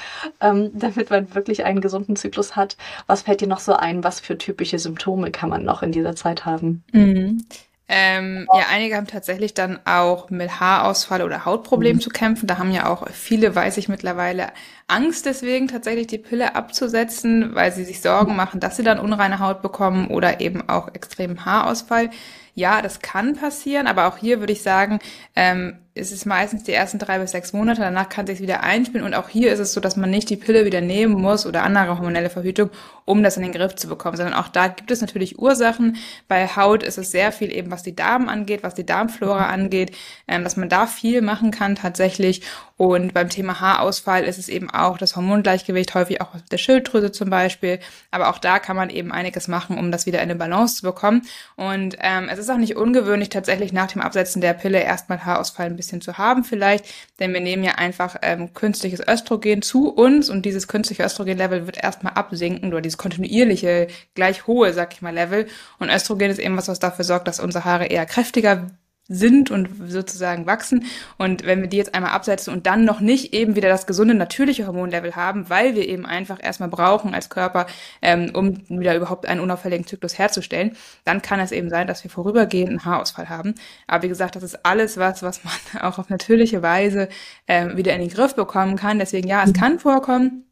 ähm, 0.41 0.71
damit 0.75 1.11
man 1.11 1.35
wirklich 1.35 1.65
einen 1.65 1.81
gesunden 1.81 2.15
Zyklus 2.15 2.55
hat. 2.55 2.77
Was 3.07 3.23
fällt 3.23 3.41
dir 3.41 3.49
noch 3.49 3.61
so 3.61 3.75
ein? 3.75 4.05
Was 4.05 4.21
für 4.21 4.39
typische 4.39 4.79
Symptome 4.79 5.33
kann 5.33 5.51
man 5.51 5.65
noch 5.65 5.83
in 5.83 5.91
dieser 5.91 6.15
Zeit 6.15 6.45
haben? 6.45 6.85
Mhm. 6.93 7.45
Ähm, 7.89 8.49
ja, 8.55 8.67
einige 8.71 8.97
haben 8.97 9.07
tatsächlich 9.07 9.55
dann 9.55 9.81
auch 9.85 10.31
mit 10.31 10.61
Haarausfall 10.61 11.23
oder 11.23 11.45
Hautproblemen 11.45 11.97
mhm. 11.97 12.03
zu 12.03 12.11
kämpfen. 12.11 12.47
Da 12.47 12.59
haben 12.59 12.71
ja 12.73 12.89
auch 12.89 13.09
viele, 13.11 13.55
weiß 13.55 13.77
ich 13.77 13.89
mittlerweile, 13.89 14.49
Angst 14.89 15.27
deswegen 15.27 15.69
tatsächlich 15.69 16.07
die 16.07 16.19
Pille 16.19 16.55
abzusetzen, 16.55 17.55
weil 17.55 17.73
sie 17.73 17.85
sich 17.85 18.01
Sorgen 18.01 18.37
machen, 18.37 18.61
dass 18.61 18.77
sie 18.77 18.83
dann 18.83 18.99
unreine 18.99 19.39
Haut 19.39 19.63
bekommen 19.63 20.09
oder 20.09 20.41
eben 20.41 20.69
auch 20.69 20.95
extremen 20.95 21.45
Haarausfall. 21.45 22.11
Ja, 22.55 22.83
das 22.83 23.01
kann 23.01 23.35
passieren, 23.35 23.87
aber 23.87 24.07
auch 24.07 24.19
hier 24.19 24.41
würde 24.41 24.53
ich 24.53 24.61
sagen, 24.61 24.99
ähm, 25.35 25.79
es 25.95 26.13
ist 26.13 26.27
meistens 26.27 26.65
die 26.65 26.73
ersten 26.73 26.99
drei 26.99 27.19
bis 27.19 27.33
sechs 27.33 27.55
Monate, 27.55 27.81
danach 27.81 28.11
kann 28.11 28.27
sich 28.27 28.41
wieder 28.41 28.63
einspielen 28.63 29.07
und 29.07 29.15
auch 29.15 29.29
hier 29.31 29.53
ist 29.53 29.59
es 29.59 29.73
so, 29.73 29.81
dass 29.81 29.97
man 29.97 30.11
nicht 30.11 30.29
die 30.29 30.37
Pille 30.37 30.67
wieder 30.67 30.83
nehmen 30.83 31.15
muss 31.15 31.47
oder 31.47 31.63
andere 31.63 31.97
hormonelle 31.97 32.29
Verhütung, 32.29 32.71
um 33.07 33.23
das 33.23 33.39
in 33.39 33.43
den 33.43 33.53
Griff 33.53 33.75
zu 33.77 33.89
bekommen, 33.89 34.17
sondern 34.17 34.35
auch 34.35 34.49
da 34.49 34.69
gibt 34.69 34.91
es 34.91 35.01
natürlich 35.01 35.39
Ursachen. 35.39 35.97
Bei 36.29 36.47
Haut 36.47 36.83
ist 36.83 36.99
es 36.99 37.11
sehr 37.11 37.33
viel 37.33 37.51
eben, 37.53 37.71
was 37.71 37.83
die 37.83 37.97
Darm 37.97 38.29
angeht, 38.29 38.63
was 38.63 38.75
die 38.75 38.87
Darmflora 38.87 39.47
angeht, 39.47 39.97
ähm, 40.29 40.45
dass 40.45 40.57
man 40.57 40.69
da 40.69 40.87
viel 40.87 41.23
machen 41.23 41.51
kann 41.51 41.75
tatsächlich 41.75 42.43
und 42.83 43.15
beim 43.15 43.29
Thema 43.29 43.61
Haarausfall 43.61 44.25
ist 44.25 44.41
es 44.41 44.49
eben 44.49 44.69
auch 44.69 44.99
das 44.99 45.15
Hormongleichgewicht, 45.15 45.95
häufig 45.95 46.21
auch 46.21 46.31
der 46.51 46.59
Schilddrüse 46.59 47.13
zum 47.13 47.31
Beispiel. 47.31 47.79
Aber 48.11 48.29
auch 48.29 48.39
da 48.39 48.59
kann 48.59 48.75
man 48.75 48.91
eben 48.91 49.13
einiges 49.13 49.47
machen, 49.47 49.79
um 49.79 49.93
das 49.93 50.05
wieder 50.05 50.19
in 50.19 50.25
eine 50.25 50.35
Balance 50.35 50.79
zu 50.79 50.83
bekommen. 50.83 51.23
Und 51.55 51.97
ähm, 52.01 52.29
es 52.29 52.41
ist 52.41 52.51
auch 52.51 52.57
nicht 52.57 52.75
ungewöhnlich, 52.75 53.29
tatsächlich 53.29 53.73
nach 53.73 53.87
dem 53.87 54.03
Absetzen 54.03 54.41
der 54.41 54.55
Pille 54.55 54.81
erstmal 54.81 55.25
Haarausfall 55.25 55.67
ein 55.67 55.77
bisschen 55.77 56.01
zu 56.01 56.19
haben 56.19 56.43
vielleicht. 56.43 56.85
Denn 57.21 57.33
wir 57.33 57.41
nehmen 57.41 57.63
ja 57.63 57.77
einfach 57.77 58.17
ähm, 58.21 58.53
künstliches 58.53 59.01
Östrogen 59.07 59.63
zu 59.63 59.89
uns 59.89 60.29
und 60.29 60.45
dieses 60.45 60.67
künstliche 60.67 61.05
Östrogen-Level 61.05 61.67
wird 61.67 61.81
erstmal 61.81 62.15
absinken 62.15 62.71
oder 62.73 62.81
dieses 62.81 62.99
kontinuierliche, 62.99 63.87
gleich 64.17 64.49
hohe, 64.49 64.73
sag 64.73 64.93
ich 64.93 65.03
mal, 65.03 65.15
Level. 65.15 65.47
Und 65.79 65.89
Östrogen 65.89 66.33
ist 66.33 66.41
eben 66.41 66.57
was, 66.57 66.67
was 66.67 66.81
dafür 66.81 67.05
sorgt, 67.05 67.29
dass 67.29 67.39
unsere 67.39 67.65
Haare 67.65 67.87
eher 67.87 68.07
kräftiger 68.07 68.73
sind 69.13 69.51
und 69.51 69.69
sozusagen 69.87 70.47
wachsen. 70.47 70.87
Und 71.19 71.45
wenn 71.45 71.61
wir 71.61 71.69
die 71.69 71.77
jetzt 71.77 71.95
einmal 71.95 72.13
absetzen 72.13 72.53
und 72.53 72.67
dann 72.67 72.85
noch 72.85 73.01
nicht 73.01 73.35
eben 73.35 73.57
wieder 73.57 73.69
das 73.69 73.87
gesunde, 73.87 74.15
natürliche 74.15 74.67
Hormonlevel 74.67 75.15
haben, 75.17 75.51
weil 75.51 75.75
wir 75.75 75.89
eben 75.89 76.07
einfach 76.07 76.39
erstmal 76.43 76.69
brauchen 76.69 77.15
als 77.15 77.29
Körper, 77.29 77.67
ähm, 78.01 78.31
um 78.35 78.59
wieder 78.69 78.97
überhaupt 78.97 79.27
einen 79.27 79.41
unauffälligen 79.41 79.87
Zyklus 79.87 80.19
herzustellen, 80.19 80.77
dann 81.05 81.23
kann 81.23 81.41
es 81.41 81.53
eben 81.53 81.69
sein, 81.69 81.87
dass 81.87 82.05
wir 82.05 82.11
vorübergehend 82.11 82.71
einen 82.71 82.85
Haarausfall 82.85 83.29
haben. 83.29 83.55
Aber 83.87 84.03
wie 84.03 84.09
gesagt, 84.09 84.37
das 84.37 84.43
ist 84.43 84.65
alles 84.65 84.97
was, 84.97 85.23
was 85.23 85.43
man 85.45 85.83
auch 85.83 85.99
auf 85.99 86.09
natürliche 86.09 86.63
Weise 86.63 87.09
ähm, 87.47 87.77
wieder 87.77 87.95
in 87.95 88.01
den 88.01 88.11
Griff 88.11 88.35
bekommen 88.35 88.77
kann. 88.77 88.99
Deswegen 88.99 89.29
ja, 89.29 89.43
es 89.45 89.53
kann 89.53 89.79
vorkommen. 89.79 90.52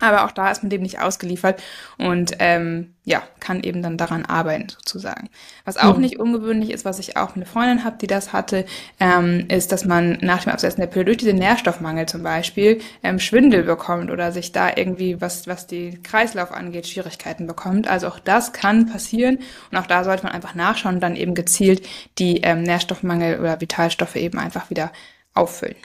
Aber 0.00 0.24
auch 0.24 0.32
da 0.32 0.50
ist 0.50 0.62
man 0.62 0.70
dem 0.70 0.82
nicht 0.82 1.00
ausgeliefert 1.00 1.62
und 1.98 2.32
ähm, 2.38 2.94
ja, 3.04 3.22
kann 3.40 3.62
eben 3.62 3.82
dann 3.82 3.96
daran 3.96 4.24
arbeiten 4.24 4.68
sozusagen. 4.68 5.30
Was 5.64 5.76
auch 5.76 5.96
mhm. 5.96 6.02
nicht 6.02 6.18
ungewöhnlich 6.18 6.70
ist, 6.70 6.84
was 6.84 6.98
ich 6.98 7.16
auch 7.16 7.34
eine 7.34 7.46
Freundin 7.46 7.84
habe, 7.84 7.96
die 7.98 8.06
das 8.06 8.32
hatte, 8.32 8.66
ähm, 8.98 9.46
ist, 9.48 9.72
dass 9.72 9.84
man 9.84 10.18
nach 10.20 10.44
dem 10.44 10.52
Absetzen 10.52 10.80
der 10.80 10.86
Pille 10.86 11.06
durch 11.06 11.16
diesen 11.16 11.38
Nährstoffmangel 11.38 12.06
zum 12.06 12.22
Beispiel 12.22 12.80
ähm, 13.02 13.18
Schwindel 13.18 13.62
bekommt 13.62 14.10
oder 14.10 14.32
sich 14.32 14.52
da 14.52 14.70
irgendwie, 14.74 15.20
was, 15.20 15.46
was 15.46 15.66
die 15.66 15.98
Kreislauf 16.02 16.52
angeht, 16.52 16.86
Schwierigkeiten 16.86 17.46
bekommt. 17.46 17.88
Also 17.88 18.08
auch 18.08 18.18
das 18.18 18.52
kann 18.52 18.86
passieren 18.86 19.38
und 19.70 19.78
auch 19.78 19.86
da 19.86 20.04
sollte 20.04 20.24
man 20.24 20.32
einfach 20.32 20.54
nachschauen 20.54 20.96
und 20.96 21.00
dann 21.00 21.16
eben 21.16 21.34
gezielt 21.34 21.86
die 22.18 22.38
ähm, 22.42 22.62
Nährstoffmangel 22.62 23.40
oder 23.40 23.60
Vitalstoffe 23.60 24.16
eben 24.16 24.38
einfach 24.38 24.70
wieder 24.70 24.92
auffüllen. 25.34 25.76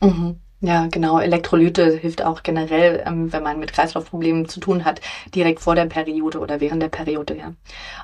Mhm. 0.00 0.38
Ja, 0.64 0.86
genau. 0.86 1.18
Elektrolyte 1.18 1.90
hilft 1.96 2.24
auch 2.24 2.44
generell, 2.44 3.02
ähm, 3.04 3.32
wenn 3.32 3.42
man 3.42 3.58
mit 3.58 3.72
Kreislaufproblemen 3.72 4.48
zu 4.48 4.60
tun 4.60 4.84
hat, 4.84 5.00
direkt 5.34 5.58
vor 5.58 5.74
der 5.74 5.86
Periode 5.86 6.38
oder 6.38 6.60
während 6.60 6.80
der 6.80 6.88
Periode, 6.88 7.36
ja. 7.36 7.52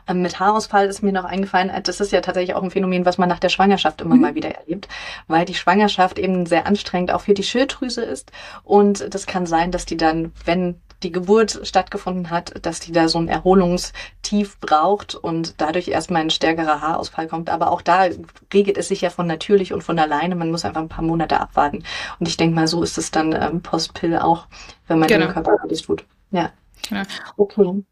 Ähm, 0.08 0.22
mit 0.22 0.40
Haarausfall 0.40 0.88
ist 0.88 1.00
mir 1.00 1.12
noch 1.12 1.24
eingefallen, 1.24 1.70
äh, 1.70 1.80
das 1.80 2.00
ist 2.00 2.10
ja 2.10 2.20
tatsächlich 2.20 2.56
auch 2.56 2.62
ein 2.64 2.72
Phänomen, 2.72 3.06
was 3.06 3.16
man 3.16 3.28
nach 3.28 3.38
der 3.38 3.48
Schwangerschaft 3.48 4.00
immer 4.00 4.16
mhm. 4.16 4.20
mal 4.22 4.34
wieder 4.34 4.50
erlebt, 4.50 4.88
weil 5.28 5.44
die 5.44 5.54
Schwangerschaft 5.54 6.18
eben 6.18 6.46
sehr 6.46 6.66
anstrengend 6.66 7.12
auch 7.12 7.20
für 7.20 7.34
die 7.34 7.44
Schilddrüse 7.44 8.02
ist 8.02 8.32
und 8.64 9.14
das 9.14 9.26
kann 9.26 9.46
sein, 9.46 9.70
dass 9.70 9.86
die 9.86 9.96
dann, 9.96 10.32
wenn 10.44 10.80
die 11.02 11.12
Geburt 11.12 11.60
stattgefunden 11.62 12.30
hat, 12.30 12.54
dass 12.64 12.80
die 12.80 12.92
da 12.92 13.08
so 13.08 13.18
ein 13.18 13.28
Erholungstief 13.28 14.58
braucht 14.60 15.14
und 15.14 15.60
dadurch 15.60 15.88
erstmal 15.88 16.22
ein 16.22 16.30
stärkerer 16.30 16.80
Haarausfall 16.80 17.28
kommt. 17.28 17.50
Aber 17.50 17.70
auch 17.70 17.82
da 17.82 18.08
regelt 18.52 18.78
es 18.78 18.88
sich 18.88 19.00
ja 19.00 19.10
von 19.10 19.26
natürlich 19.26 19.72
und 19.72 19.82
von 19.82 19.98
alleine. 19.98 20.34
Man 20.34 20.50
muss 20.50 20.64
einfach 20.64 20.80
ein 20.80 20.88
paar 20.88 21.04
Monate 21.04 21.40
abwarten. 21.40 21.84
Und 22.18 22.28
ich 22.28 22.36
denke 22.36 22.54
mal, 22.54 22.66
so 22.66 22.82
ist 22.82 22.98
es 22.98 23.10
dann 23.10 23.32
ähm, 23.32 23.62
Postpill 23.62 24.18
auch, 24.18 24.46
wenn 24.86 24.98
man 24.98 25.08
genau. 25.08 25.26
dem 25.26 25.32
Körper 25.32 25.56
alles 25.62 25.82
tut. 25.82 26.04
Ja. 26.30 26.50
Genau. 26.88 27.02
Okay. 27.36 27.84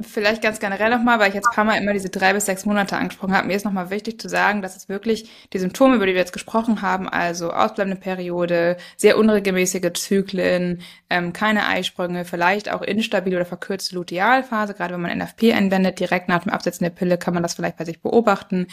Vielleicht 0.00 0.42
ganz 0.42 0.60
generell 0.60 0.90
nochmal, 0.90 1.18
weil 1.18 1.30
ich 1.30 1.34
jetzt 1.34 1.48
ein 1.48 1.54
paar 1.54 1.64
Mal 1.64 1.76
immer 1.76 1.92
diese 1.92 2.08
drei 2.08 2.32
bis 2.32 2.46
sechs 2.46 2.64
Monate 2.64 2.96
angesprochen 2.96 3.34
habe. 3.34 3.48
Mir 3.48 3.56
ist 3.56 3.64
nochmal 3.64 3.90
wichtig 3.90 4.20
zu 4.20 4.28
sagen, 4.28 4.62
dass 4.62 4.76
es 4.76 4.88
wirklich 4.88 5.28
die 5.52 5.58
Symptome, 5.58 5.96
über 5.96 6.06
die 6.06 6.12
wir 6.12 6.20
jetzt 6.20 6.32
gesprochen 6.32 6.82
haben, 6.82 7.08
also 7.08 7.50
ausbleibende 7.52 7.98
Periode, 7.98 8.76
sehr 8.96 9.18
unregelmäßige 9.18 9.92
Zyklen, 9.94 10.82
ähm, 11.10 11.32
keine 11.32 11.66
Eisprünge, 11.66 12.24
vielleicht 12.24 12.70
auch 12.70 12.82
instabile 12.82 13.38
oder 13.38 13.44
verkürzte 13.44 13.96
Lutealphase, 13.96 14.74
gerade 14.74 14.94
wenn 14.94 15.00
man 15.00 15.18
NFP 15.18 15.52
anwendet, 15.52 15.98
direkt 15.98 16.28
nach 16.28 16.44
dem 16.44 16.52
Absetzen 16.52 16.84
der 16.84 16.90
Pille 16.90 17.18
kann 17.18 17.34
man 17.34 17.42
das 17.42 17.54
vielleicht 17.54 17.76
bei 17.76 17.84
sich 17.84 18.00
beobachten, 18.00 18.68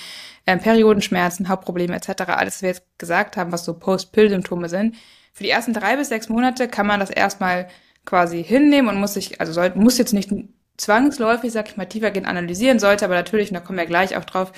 ähm, 0.46 0.60
Periodenschmerzen, 0.60 1.50
Hauptprobleme 1.50 1.96
etc., 1.96 2.24
alles, 2.28 2.56
was 2.56 2.62
wir 2.62 2.70
jetzt 2.70 2.84
gesagt 3.00 3.36
haben, 3.36 3.52
was 3.52 3.66
so 3.66 3.74
Post-Pill-Symptome 3.74 4.70
sind. 4.70 4.96
Für 5.34 5.44
die 5.44 5.50
ersten 5.50 5.74
drei 5.74 5.98
bis 5.98 6.10
sechs 6.10 6.30
Monate 6.30 6.68
kann 6.68 6.86
man 6.86 7.00
das 7.00 7.10
erstmal 7.10 7.68
quasi 8.06 8.44
hinnehmen 8.44 8.90
und 8.90 9.00
muss 9.00 9.16
sich, 9.16 9.42
also 9.42 9.54
soll, 9.54 9.72
muss 9.74 9.98
jetzt 9.98 10.14
nicht 10.14 10.32
zwangsläufig, 10.78 11.52
sag 11.52 11.70
ich 11.70 11.78
mal, 11.78 11.86
tiefergehend 11.86 12.28
analysieren 12.28 12.80
sollte, 12.80 13.06
aber 13.06 13.16
natürlich, 13.16 13.50
und 13.50 13.56
da 13.56 13.60
kommen 13.62 13.80
wir 13.80 13.86
gleich 13.86 14.18
auch 14.18 14.26
drauf 14.26 14.52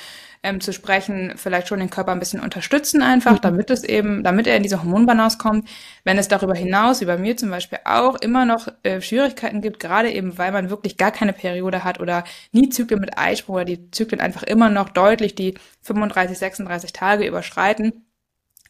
ähm, 0.43 0.61
zu 0.61 0.71
sprechen, 0.71 1.33
vielleicht 1.35 1.67
schon 1.67 1.79
den 1.79 1.89
Körper 1.89 2.11
ein 2.11 2.19
bisschen 2.19 2.39
unterstützen 2.39 3.01
einfach, 3.01 3.33
mhm. 3.33 3.41
damit 3.41 3.69
es 3.69 3.83
eben, 3.83 4.23
damit 4.23 4.47
er 4.47 4.55
in 4.55 4.63
diese 4.63 4.83
Hormonbalance 4.83 5.37
kommt. 5.37 5.67
Wenn 6.03 6.17
es 6.17 6.27
darüber 6.27 6.55
hinaus, 6.55 7.01
wie 7.01 7.05
bei 7.05 7.17
mir 7.17 7.37
zum 7.37 7.49
Beispiel 7.49 7.79
auch, 7.85 8.15
immer 8.15 8.45
noch 8.45 8.67
äh, 8.83 9.01
Schwierigkeiten 9.01 9.61
gibt, 9.61 9.79
gerade 9.79 10.11
eben, 10.11 10.37
weil 10.37 10.51
man 10.51 10.69
wirklich 10.69 10.97
gar 10.97 11.11
keine 11.11 11.33
Periode 11.33 11.83
hat 11.83 11.99
oder 11.99 12.23
nie 12.51 12.69
Zyklen 12.69 13.01
mit 13.01 13.17
Eisprung 13.17 13.55
oder 13.55 13.65
die 13.65 13.91
Zyklen 13.91 14.21
einfach 14.21 14.43
immer 14.43 14.69
noch 14.69 14.89
deutlich 14.89 15.35
die 15.35 15.55
35, 15.83 16.37
36 16.37 16.93
Tage 16.93 17.25
überschreiten, 17.25 18.05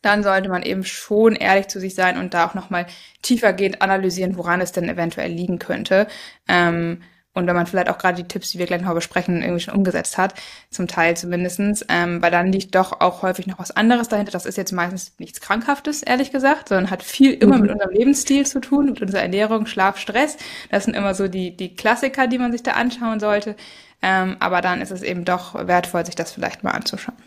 dann 0.02 0.24
sollte 0.24 0.50
man 0.50 0.64
eben 0.64 0.84
schon 0.84 1.36
ehrlich 1.36 1.68
zu 1.68 1.80
sich 1.80 1.96
sein 1.96 2.18
und 2.18 2.34
da 2.34 2.48
auch 2.48 2.54
nochmal 2.54 2.86
tiefergehend 3.22 3.82
analysieren, 3.82 4.38
woran 4.38 4.62
es 4.62 4.72
denn 4.72 4.88
eventuell 4.88 5.32
liegen 5.32 5.60
könnte. 5.60 6.08
Ähm, 6.48 7.02
und 7.38 7.48
wenn 7.48 7.56
man 7.56 7.68
vielleicht 7.68 7.90
auch 7.90 7.98
gerade 7.98 8.22
die 8.22 8.28
Tipps, 8.28 8.52
die 8.52 8.60
wir 8.60 8.66
gleich 8.66 8.82
noch 8.82 8.94
besprechen, 8.94 9.42
irgendwie 9.42 9.62
schon 9.62 9.76
umgesetzt 9.76 10.18
hat, 10.18 10.34
zum 10.72 10.88
Teil 10.88 11.16
zumindestens, 11.16 11.86
ähm, 11.88 12.22
weil 12.22 12.32
dann 12.32 12.52
liegt 12.52 12.74
doch 12.74 13.00
auch 13.00 13.22
häufig 13.22 13.46
noch 13.46 13.60
was 13.60 13.72
anderes 13.72 14.10
dahinter. 14.10 14.32
Das 14.32 14.46
ist 14.46 14.58
jetzt 14.58 14.72
meistens 14.72 15.14
nichts 15.20 15.40
Krankhaftes, 15.40 16.02
ehrlich 16.02 16.32
gesagt, 16.32 16.70
sondern 16.70 16.90
hat 16.90 17.04
viel 17.04 17.34
immer 17.34 17.56
mhm. 17.56 17.62
mit 17.62 17.72
unserem 17.72 17.92
Lebensstil 17.92 18.46
zu 18.46 18.60
tun, 18.60 18.88
mit 18.88 19.02
unserer 19.02 19.22
Ernährung, 19.22 19.68
Schlaf, 19.68 19.98
Stress. 19.98 20.38
Das 20.72 20.86
sind 20.86 20.96
immer 20.96 21.14
so 21.14 21.28
die, 21.28 21.56
die 21.56 21.76
Klassiker, 21.76 22.28
die 22.28 22.40
man 22.40 22.52
sich 22.52 22.64
da 22.64 22.72
anschauen 22.72 23.20
sollte. 23.20 23.56
Ähm, 24.02 24.38
aber 24.40 24.62
dann 24.62 24.82
ist 24.82 24.92
es 24.92 25.04
eben 25.04 25.24
doch 25.24 25.54
wertvoll, 25.68 26.06
sich 26.06 26.16
das 26.16 26.32
vielleicht 26.32 26.64
mal 26.64 26.72
anzuschauen. 26.72 27.18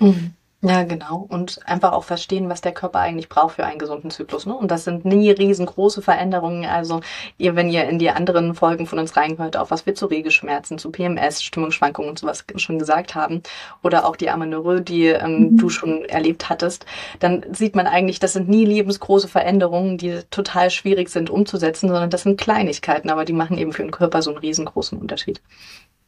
Mhm. 0.00 0.32
Ja, 0.62 0.84
genau. 0.84 1.24
Und 1.26 1.66
einfach 1.66 1.92
auch 1.92 2.04
verstehen, 2.04 2.50
was 2.50 2.60
der 2.60 2.72
Körper 2.72 2.98
eigentlich 2.98 3.30
braucht 3.30 3.56
für 3.56 3.64
einen 3.64 3.78
gesunden 3.78 4.10
Zyklus. 4.10 4.44
Ne? 4.44 4.54
Und 4.54 4.70
das 4.70 4.84
sind 4.84 5.06
nie 5.06 5.30
riesengroße 5.30 6.02
Veränderungen. 6.02 6.66
Also 6.66 7.00
ihr, 7.38 7.56
wenn 7.56 7.70
ihr 7.70 7.88
in 7.88 7.98
die 7.98 8.10
anderen 8.10 8.54
Folgen 8.54 8.86
von 8.86 8.98
uns 8.98 9.16
reingehört, 9.16 9.56
auch 9.56 9.70
was 9.70 9.86
wir 9.86 9.94
zu 9.94 10.04
Regelschmerzen, 10.04 10.76
zu 10.76 10.90
PMS, 10.90 11.42
Stimmungsschwankungen 11.42 12.10
und 12.10 12.18
sowas 12.18 12.44
schon 12.56 12.78
gesagt 12.78 13.14
haben, 13.14 13.42
oder 13.82 14.06
auch 14.06 14.16
die 14.16 14.28
Amenorrhoe, 14.28 14.82
die 14.82 15.06
ähm, 15.06 15.52
mhm. 15.52 15.56
du 15.56 15.70
schon 15.70 16.04
erlebt 16.04 16.50
hattest, 16.50 16.84
dann 17.20 17.42
sieht 17.52 17.74
man 17.74 17.86
eigentlich, 17.86 18.20
das 18.20 18.34
sind 18.34 18.50
nie 18.50 18.66
lebensgroße 18.66 19.28
Veränderungen, 19.28 19.96
die 19.96 20.20
total 20.30 20.68
schwierig 20.68 21.08
sind 21.08 21.30
umzusetzen, 21.30 21.88
sondern 21.88 22.10
das 22.10 22.24
sind 22.24 22.38
Kleinigkeiten, 22.38 23.08
aber 23.08 23.24
die 23.24 23.32
machen 23.32 23.56
eben 23.56 23.72
für 23.72 23.82
den 23.82 23.92
Körper 23.92 24.20
so 24.20 24.30
einen 24.30 24.40
riesengroßen 24.40 24.98
Unterschied. 24.98 25.40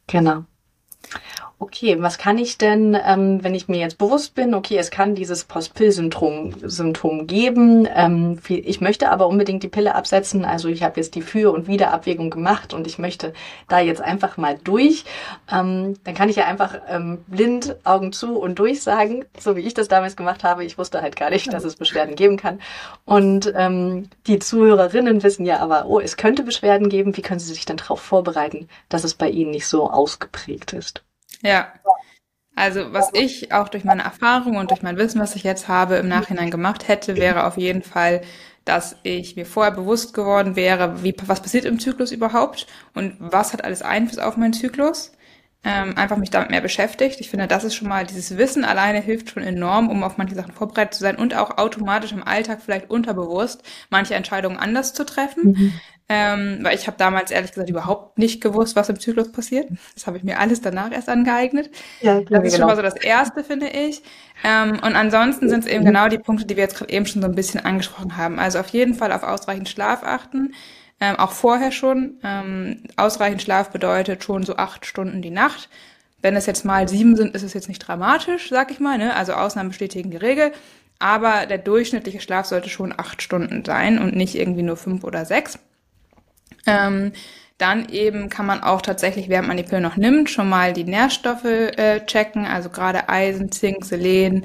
Genau. 0.09 0.44
Okay, 1.62 2.02
was 2.02 2.19
kann 2.19 2.38
ich 2.38 2.59
denn, 2.59 2.99
ähm, 3.07 3.42
wenn 3.42 3.54
ich 3.54 3.69
mir 3.69 3.78
jetzt 3.78 3.97
bewusst 3.97 4.35
bin, 4.35 4.52
okay, 4.52 4.76
es 4.78 4.90
kann 4.90 5.14
dieses 5.14 5.45
Post-Pill-Syndrom 5.45 6.54
Symptom 6.62 7.28
geben, 7.28 7.88
ähm, 7.95 8.38
ich 8.49 8.81
möchte 8.81 9.11
aber 9.11 9.28
unbedingt 9.28 9.62
die 9.62 9.69
Pille 9.69 9.95
absetzen, 9.95 10.45
also 10.45 10.69
ich 10.69 10.83
habe 10.83 10.99
jetzt 10.99 11.14
die 11.14 11.23
Für- 11.23 11.52
und 11.52 11.69
Wiederabwägung 11.69 12.31
gemacht 12.31 12.75
und 12.75 12.87
ich 12.88 12.99
möchte 12.99 13.33
da 13.69 13.78
jetzt 13.78 14.00
einfach 14.00 14.37
mal 14.37 14.59
durch, 14.64 15.04
ähm, 15.50 15.95
dann 16.02 16.14
kann 16.14 16.28
ich 16.28 16.37
ja 16.37 16.47
einfach 16.47 16.75
ähm, 16.88 17.19
blind 17.28 17.76
Augen 17.85 18.12
zu 18.12 18.38
und 18.38 18.59
durch 18.59 18.83
sagen, 18.83 19.25
so 19.38 19.54
wie 19.57 19.61
ich 19.61 19.75
das 19.75 19.87
damals 19.87 20.16
gemacht 20.16 20.42
habe. 20.42 20.64
Ich 20.64 20.78
wusste 20.78 21.00
halt 21.00 21.14
gar 21.14 21.31
nicht, 21.31 21.52
dass 21.52 21.64
es 21.64 21.76
Beschwerden 21.76 22.16
geben 22.16 22.37
kann. 22.37 22.61
Und 23.04 23.52
ähm, 23.54 24.09
die 24.26 24.40
Zuhörerinnen 24.40 25.23
wissen 25.23 25.47
ja 25.47 25.61
aber, 25.61 25.87
oh, 25.87 26.00
es 26.00 26.16
könnte 26.16 26.42
Beschwerden 26.42 26.88
geben. 26.88 27.16
Wie 27.16 27.23
können 27.23 27.40
sie 27.40 27.52
sich 27.52 27.64
dann 27.64 27.76
darauf 27.76 28.00
vorbereiten, 28.00 28.69
dass 28.88 29.04
es 29.04 29.14
bei 29.14 29.31
ihnen 29.31 29.52
nicht 29.52 29.69
so 29.69 29.88
ausgeprägt 29.88 30.73
ist? 30.73 31.04
Ja. 31.42 31.72
Also 32.54 32.92
was 32.92 33.11
ich 33.14 33.52
auch 33.52 33.68
durch 33.68 33.84
meine 33.84 34.02
Erfahrung 34.02 34.56
und 34.56 34.70
durch 34.70 34.82
mein 34.82 34.99
Wissen, 34.99 35.20
was 35.20 35.37
ich 35.37 35.42
jetzt 35.42 35.68
habe, 35.68 35.96
im 35.96 36.08
Nachhinein 36.08 36.50
gemacht 36.50 36.87
hätte, 36.87 37.16
wäre 37.16 37.46
auf 37.46 37.56
jeden 37.56 37.82
Fall, 37.82 38.20
dass 38.64 38.96
ich 39.02 39.37
mir 39.37 39.46
vorher 39.46 39.72
bewusst 39.72 40.14
geworden 40.14 40.54
wäre, 40.54 41.02
wie, 41.02 41.14
was 41.26 41.40
passiert 41.42 41.64
im 41.64 41.80
Zyklus 41.80 42.12
überhaupt 42.12 42.66
und 42.94 43.16
was 43.18 43.52
hat 43.52 43.64
alles 43.64 43.82
Einfluss 43.82 44.18
auf 44.18 44.37
meinen 44.37 44.52
Zyklus. 44.52 45.12
Ähm, 45.64 45.96
einfach 45.96 46.16
mich 46.16 46.30
damit 46.30 46.50
mehr 46.50 46.61
beschäftigt. 46.61 47.20
Ich 47.20 47.30
finde, 47.30 47.46
das 47.46 47.62
ist 47.62 47.76
schon 47.76 47.88
mal, 47.88 48.04
dieses 48.04 48.37
Wissen 48.37 48.64
alleine 48.64 49.00
hilft 49.00 49.30
schon 49.30 49.44
enorm, 49.44 49.90
um 49.90 50.02
auf 50.02 50.18
manche 50.18 50.34
Sachen 50.34 50.52
vorbereitet 50.52 50.94
zu 50.94 51.00
sein 51.00 51.14
und 51.16 51.37
auch 51.37 51.56
automatisch 51.56 52.11
im 52.11 52.26
Alltag 52.26 52.61
vielleicht 52.64 52.90
unterbewusst 52.90 53.62
manche 53.88 54.14
Entscheidungen 54.14 54.56
anders 54.56 54.92
zu 54.92 55.06
treffen. 55.06 55.52
Mhm. 55.52 55.80
Ähm, 56.14 56.59
weil 56.61 56.75
ich 56.75 56.87
habe 56.88 56.99
damals 56.99 57.31
ehrlich 57.31 57.52
gesagt 57.52 57.71
überhaupt 57.71 58.19
nicht 58.19 58.42
gewusst, 58.42 58.76
was 58.76 58.90
im 58.90 59.00
Zyklus 59.00 59.33
passiert. 59.33 59.71
Das 59.95 60.07
habe 60.07 60.19
ich 60.19 60.23
mir 60.23 60.38
alles 60.38 60.61
danach 60.61 60.92
erst 60.92 61.09
angeeignet. 61.09 61.71
Ja, 62.02 62.21
das 62.21 62.45
ist 62.45 62.52
genau. 62.52 62.57
schon 62.57 62.66
mal 62.66 62.76
so 62.76 62.83
das 62.83 62.97
Erste, 62.97 63.42
finde 63.42 63.69
ich. 63.69 64.02
Ähm, 64.45 64.73
und 64.73 64.95
ansonsten 64.95 65.49
sind 65.49 65.64
es 65.64 65.71
eben 65.71 65.87
genau 65.87 66.09
die 66.09 66.19
Punkte, 66.19 66.45
die 66.45 66.54
wir 66.57 66.64
jetzt 66.64 66.76
gerade 66.76 66.92
eben 66.92 67.07
schon 67.07 67.23
so 67.23 67.28
ein 67.28 67.35
bisschen 67.35 67.64
angesprochen 67.64 68.19
haben. 68.19 68.38
Also 68.38 68.59
auf 68.59 68.69
jeden 68.69 68.92
Fall 68.92 69.11
auf 69.11 69.23
ausreichend 69.23 69.71
Schlaf 69.71 70.02
achten. 70.02 70.52
Ähm, 71.00 71.16
auch 71.16 71.33
vorher 71.33 71.73
schon. 71.73 72.19
Ähm, 72.23 72.83
ausreichend 72.97 73.40
Schlaf 73.40 73.71
bedeutet 73.71 74.23
schon 74.23 74.42
so 74.42 74.57
acht 74.57 74.85
Stunden 74.85 75.23
die 75.23 75.31
Nacht. 75.31 75.71
Wenn 76.21 76.37
es 76.37 76.45
jetzt 76.45 76.66
mal 76.66 76.88
sieben 76.88 77.16
sind, 77.16 77.35
ist 77.35 77.42
es 77.42 77.54
jetzt 77.54 77.69
nicht 77.69 77.78
dramatisch, 77.78 78.50
sag 78.50 78.71
ich 78.71 78.81
mal. 78.81 78.99
Ne? 78.99 79.16
Also 79.16 79.33
Ausnahmen 79.33 79.71
bestätigen 79.71 80.11
die 80.11 80.19
Regel. 80.19 80.52
Aber 80.99 81.47
der 81.47 81.57
durchschnittliche 81.57 82.21
Schlaf 82.21 82.45
sollte 82.45 82.69
schon 82.69 82.92
acht 82.95 83.23
Stunden 83.23 83.64
sein 83.64 83.99
und 83.99 84.14
nicht 84.14 84.35
irgendwie 84.35 84.62
nur 84.62 84.76
fünf 84.76 85.04
oder 85.04 85.25
sechs. 85.25 85.59
Ähm, 86.66 87.12
dann 87.59 87.88
eben 87.88 88.28
kann 88.28 88.47
man 88.47 88.62
auch 88.62 88.83
tatsächlich, 88.83 89.28
während 89.28 89.49
man 89.49 89.57
die 89.57 89.62
Pille 89.62 89.81
noch 89.81 89.97
nimmt, 89.97 90.31
schon 90.31 90.49
mal 90.49 90.73
die 90.73 90.85
Nährstoffe 90.85 91.45
äh, 91.45 92.04
checken, 92.07 92.45
also 92.45 92.71
gerade 92.71 93.09
Eisen, 93.09 93.52
Zink, 93.52 93.85
Selen, 93.85 94.45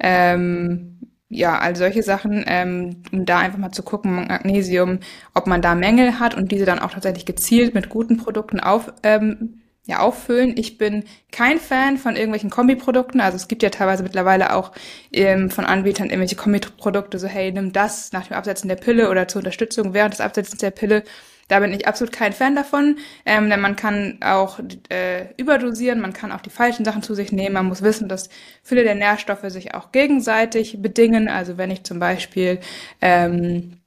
ähm, 0.00 0.96
ja, 1.28 1.58
all 1.58 1.76
solche 1.76 2.02
Sachen, 2.02 2.44
ähm, 2.46 3.02
um 3.12 3.24
da 3.24 3.38
einfach 3.38 3.58
mal 3.58 3.72
zu 3.72 3.82
gucken, 3.82 4.26
Magnesium, 4.28 5.00
ob 5.34 5.46
man 5.46 5.62
da 5.62 5.74
Mängel 5.74 6.18
hat 6.18 6.34
und 6.34 6.52
diese 6.52 6.64
dann 6.64 6.78
auch 6.78 6.90
tatsächlich 6.90 7.26
gezielt 7.26 7.74
mit 7.74 7.88
guten 7.88 8.16
Produkten 8.16 8.60
auf, 8.60 8.92
ähm, 9.02 9.60
ja, 9.86 10.00
auffüllen. 10.00 10.54
Ich 10.56 10.78
bin 10.78 11.04
kein 11.30 11.58
Fan 11.58 11.96
von 11.98 12.16
irgendwelchen 12.16 12.50
Kombiprodukten. 12.50 13.20
Also 13.20 13.36
es 13.36 13.46
gibt 13.48 13.62
ja 13.62 13.70
teilweise 13.70 14.02
mittlerweile 14.02 14.54
auch 14.54 14.72
ähm, 15.12 15.50
von 15.50 15.64
Anbietern 15.64 16.08
irgendwelche 16.08 16.36
Kombiprodukte, 16.36 17.18
so 17.18 17.28
hey, 17.28 17.52
nimm 17.52 17.72
das 17.72 18.12
nach 18.12 18.26
dem 18.26 18.36
Absetzen 18.36 18.68
der 18.68 18.76
Pille 18.76 19.10
oder 19.10 19.28
zur 19.28 19.40
Unterstützung 19.40 19.94
während 19.94 20.14
des 20.14 20.20
Absetzens 20.20 20.58
der 20.58 20.72
Pille. 20.72 21.04
Da 21.48 21.60
bin 21.60 21.72
ich 21.72 21.86
absolut 21.86 22.12
kein 22.12 22.32
Fan 22.32 22.56
davon, 22.56 22.98
ähm, 23.24 23.48
denn 23.50 23.60
man 23.60 23.76
kann 23.76 24.18
auch 24.20 24.58
äh, 24.88 25.32
überdosieren, 25.36 26.00
man 26.00 26.12
kann 26.12 26.32
auch 26.32 26.40
die 26.40 26.50
falschen 26.50 26.84
Sachen 26.84 27.02
zu 27.02 27.14
sich 27.14 27.30
nehmen. 27.30 27.54
Man 27.54 27.66
muss 27.66 27.82
wissen, 27.82 28.08
dass 28.08 28.28
viele 28.62 28.82
der 28.82 28.96
Nährstoffe 28.96 29.44
sich 29.48 29.74
auch 29.74 29.92
gegenseitig 29.92 30.82
bedingen. 30.82 31.28
Also 31.28 31.56
wenn 31.56 31.70
ich 31.70 31.84
zum 31.84 32.00
Beispiel 32.00 32.58
ähm, 33.00 33.78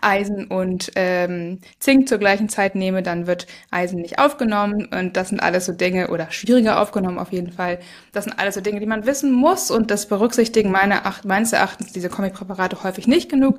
Eisen 0.00 0.46
und 0.46 0.92
ähm, 0.94 1.58
Zink 1.78 2.08
zur 2.08 2.18
gleichen 2.18 2.48
Zeit 2.48 2.74
nehme, 2.74 3.02
dann 3.02 3.26
wird 3.26 3.46
Eisen 3.70 4.00
nicht 4.00 4.18
aufgenommen 4.18 4.86
und 4.86 5.16
das 5.16 5.30
sind 5.30 5.40
alles 5.40 5.66
so 5.66 5.72
Dinge 5.72 6.08
oder 6.10 6.30
schwieriger 6.30 6.80
aufgenommen 6.80 7.18
auf 7.18 7.32
jeden 7.32 7.52
Fall. 7.52 7.80
Das 8.12 8.24
sind 8.24 8.38
alles 8.38 8.54
so 8.54 8.60
Dinge, 8.60 8.80
die 8.80 8.86
man 8.86 9.06
wissen 9.06 9.32
muss 9.32 9.70
und 9.70 9.90
das 9.90 10.06
berücksichtigen 10.06 10.70
meine, 10.70 11.02
meines 11.24 11.52
Erachtens 11.52 11.92
diese 11.92 12.08
Comic-Präparate 12.08 12.82
häufig 12.84 13.06
nicht 13.06 13.30
genug. 13.30 13.58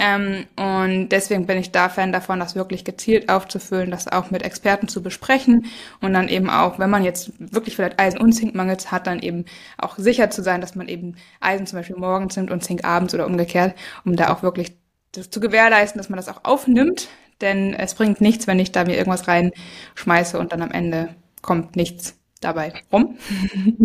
Ähm, 0.00 0.46
und 0.54 1.08
deswegen 1.08 1.46
bin 1.46 1.58
ich 1.58 1.72
da 1.72 1.88
Fan 1.88 2.12
davon, 2.12 2.38
das 2.38 2.54
wirklich 2.54 2.84
gezielt 2.84 3.28
aufzufüllen, 3.28 3.90
das 3.90 4.06
auch 4.06 4.30
mit 4.30 4.44
Experten 4.44 4.86
zu 4.86 5.02
besprechen 5.02 5.66
und 6.00 6.12
dann 6.14 6.28
eben 6.28 6.50
auch, 6.50 6.78
wenn 6.78 6.88
man 6.88 7.02
jetzt 7.02 7.32
wirklich 7.40 7.74
vielleicht 7.74 7.98
Eisen- 7.98 8.20
und 8.20 8.32
Zinkmangels 8.32 8.92
hat, 8.92 9.08
dann 9.08 9.18
eben 9.18 9.44
auch 9.76 9.98
sicher 9.98 10.30
zu 10.30 10.40
sein, 10.40 10.60
dass 10.60 10.76
man 10.76 10.86
eben 10.86 11.16
Eisen 11.40 11.66
zum 11.66 11.80
Beispiel 11.80 11.96
morgens 11.96 12.36
nimmt 12.36 12.52
und 12.52 12.62
Zink 12.62 12.84
abends 12.84 13.12
oder 13.12 13.26
umgekehrt, 13.26 13.74
um 14.04 14.14
da 14.14 14.32
auch 14.32 14.44
wirklich 14.44 14.76
das 15.10 15.30
zu 15.30 15.40
gewährleisten, 15.40 15.98
dass 15.98 16.08
man 16.08 16.16
das 16.16 16.28
auch 16.28 16.44
aufnimmt. 16.44 17.08
Denn 17.40 17.74
es 17.74 17.94
bringt 17.94 18.20
nichts, 18.20 18.46
wenn 18.46 18.60
ich 18.60 18.70
da 18.70 18.84
mir 18.84 18.96
irgendwas 18.96 19.26
reinschmeiße 19.26 20.38
und 20.38 20.52
dann 20.52 20.62
am 20.62 20.70
Ende 20.70 21.16
kommt 21.42 21.74
nichts 21.74 22.16
dabei 22.40 22.72
rum. 22.92 23.18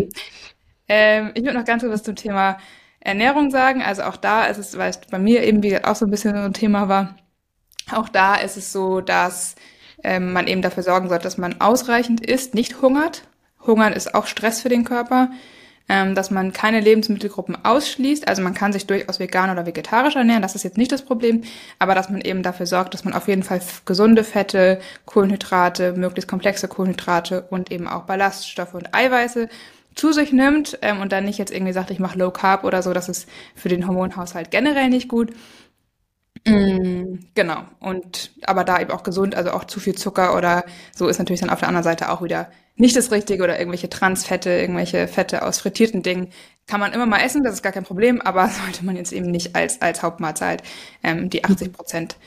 ähm, 0.87 1.31
ich 1.33 1.43
würde 1.43 1.57
noch 1.57 1.65
ganz 1.65 1.81
kurz 1.81 2.03
zum 2.03 2.15
Thema 2.15 2.59
Ernährung 3.03 3.51
sagen. 3.51 3.81
Also 3.81 4.03
auch 4.03 4.17
da 4.17 4.45
ist 4.45 4.57
es, 4.57 4.77
weil 4.77 4.89
es 4.89 4.97
bei 4.97 5.19
mir 5.19 5.43
eben 5.43 5.61
wie 5.61 5.83
auch 5.83 5.95
so 5.95 6.05
ein 6.05 6.11
bisschen 6.11 6.35
so 6.35 6.41
ein 6.41 6.53
Thema 6.53 6.87
war, 6.89 7.15
auch 7.91 8.09
da 8.09 8.35
ist 8.35 8.57
es 8.57 8.71
so, 8.71 9.01
dass 9.01 9.55
ähm, 10.03 10.33
man 10.33 10.47
eben 10.47 10.61
dafür 10.61 10.83
sorgen 10.83 11.09
sollte, 11.09 11.23
dass 11.23 11.37
man 11.37 11.59
ausreichend 11.59 12.25
isst, 12.25 12.53
nicht 12.55 12.81
hungert. 12.81 13.23
Hungern 13.65 13.93
ist 13.93 14.15
auch 14.15 14.25
Stress 14.25 14.61
für 14.61 14.69
den 14.69 14.85
Körper. 14.85 15.29
Ähm, 15.89 16.15
dass 16.15 16.31
man 16.31 16.53
keine 16.53 16.79
Lebensmittelgruppen 16.79 17.57
ausschließt. 17.65 18.29
Also 18.29 18.41
man 18.41 18.53
kann 18.53 18.71
sich 18.71 18.87
durchaus 18.87 19.19
vegan 19.19 19.49
oder 19.49 19.65
vegetarisch 19.65 20.15
ernähren, 20.15 20.41
das 20.41 20.55
ist 20.55 20.63
jetzt 20.63 20.77
nicht 20.77 20.93
das 20.93 21.01
Problem, 21.01 21.41
aber 21.77 21.93
dass 21.93 22.09
man 22.09 22.21
eben 22.21 22.41
dafür 22.41 22.67
sorgt, 22.67 22.93
dass 22.93 23.03
man 23.03 23.13
auf 23.13 23.27
jeden 23.27 23.43
Fall 23.43 23.59
gesunde 23.85 24.23
Fette, 24.23 24.79
Kohlenhydrate, 25.05 25.91
möglichst 25.91 26.29
komplexe 26.29 26.69
Kohlenhydrate 26.69 27.47
und 27.49 27.69
eben 27.69 27.89
auch 27.89 28.03
Ballaststoffe 28.03 28.75
und 28.75 28.95
Eiweiße 28.95 29.49
zu 29.95 30.11
sich 30.11 30.31
nimmt 30.31 30.77
ähm, 30.81 31.01
und 31.01 31.11
dann 31.11 31.25
nicht 31.25 31.39
jetzt 31.39 31.51
irgendwie 31.51 31.73
sagt, 31.73 31.91
ich 31.91 31.99
mache 31.99 32.17
Low 32.17 32.31
Carb 32.31 32.63
oder 32.63 32.81
so, 32.81 32.93
das 32.93 33.09
ist 33.09 33.27
für 33.55 33.69
den 33.69 33.87
Hormonhaushalt 33.87 34.51
generell 34.51 34.89
nicht 34.89 35.07
gut. 35.09 35.33
Mm, 36.45 37.19
genau. 37.35 37.63
Und 37.79 38.31
aber 38.43 38.63
da 38.63 38.79
eben 38.79 38.91
auch 38.91 39.03
gesund, 39.03 39.35
also 39.35 39.51
auch 39.51 39.63
zu 39.65 39.79
viel 39.79 39.95
Zucker 39.95 40.35
oder 40.35 40.65
so 40.95 41.07
ist 41.07 41.19
natürlich 41.19 41.39
dann 41.41 41.49
auf 41.49 41.59
der 41.59 41.69
anderen 41.69 41.83
Seite 41.83 42.09
auch 42.09 42.21
wieder 42.21 42.49
nicht 42.75 42.95
das 42.95 43.11
Richtige 43.11 43.43
oder 43.43 43.59
irgendwelche 43.59 43.89
Transfette, 43.89 44.49
irgendwelche 44.49 45.07
Fette 45.07 45.43
aus 45.43 45.59
frittierten 45.59 46.01
Dingen 46.03 46.31
kann 46.67 46.79
man 46.79 46.93
immer 46.93 47.05
mal 47.05 47.19
essen, 47.19 47.43
das 47.43 47.55
ist 47.55 47.61
gar 47.63 47.71
kein 47.71 47.83
Problem, 47.83 48.21
aber 48.21 48.47
sollte 48.63 48.85
man 48.85 48.95
jetzt 48.95 49.13
eben 49.13 49.31
nicht 49.31 49.55
als 49.55 49.81
als 49.81 50.01
Hauptmahlzeit 50.03 50.63
ähm, 51.03 51.29
die 51.29 51.43
80 51.45 51.71
Prozent 51.73 52.17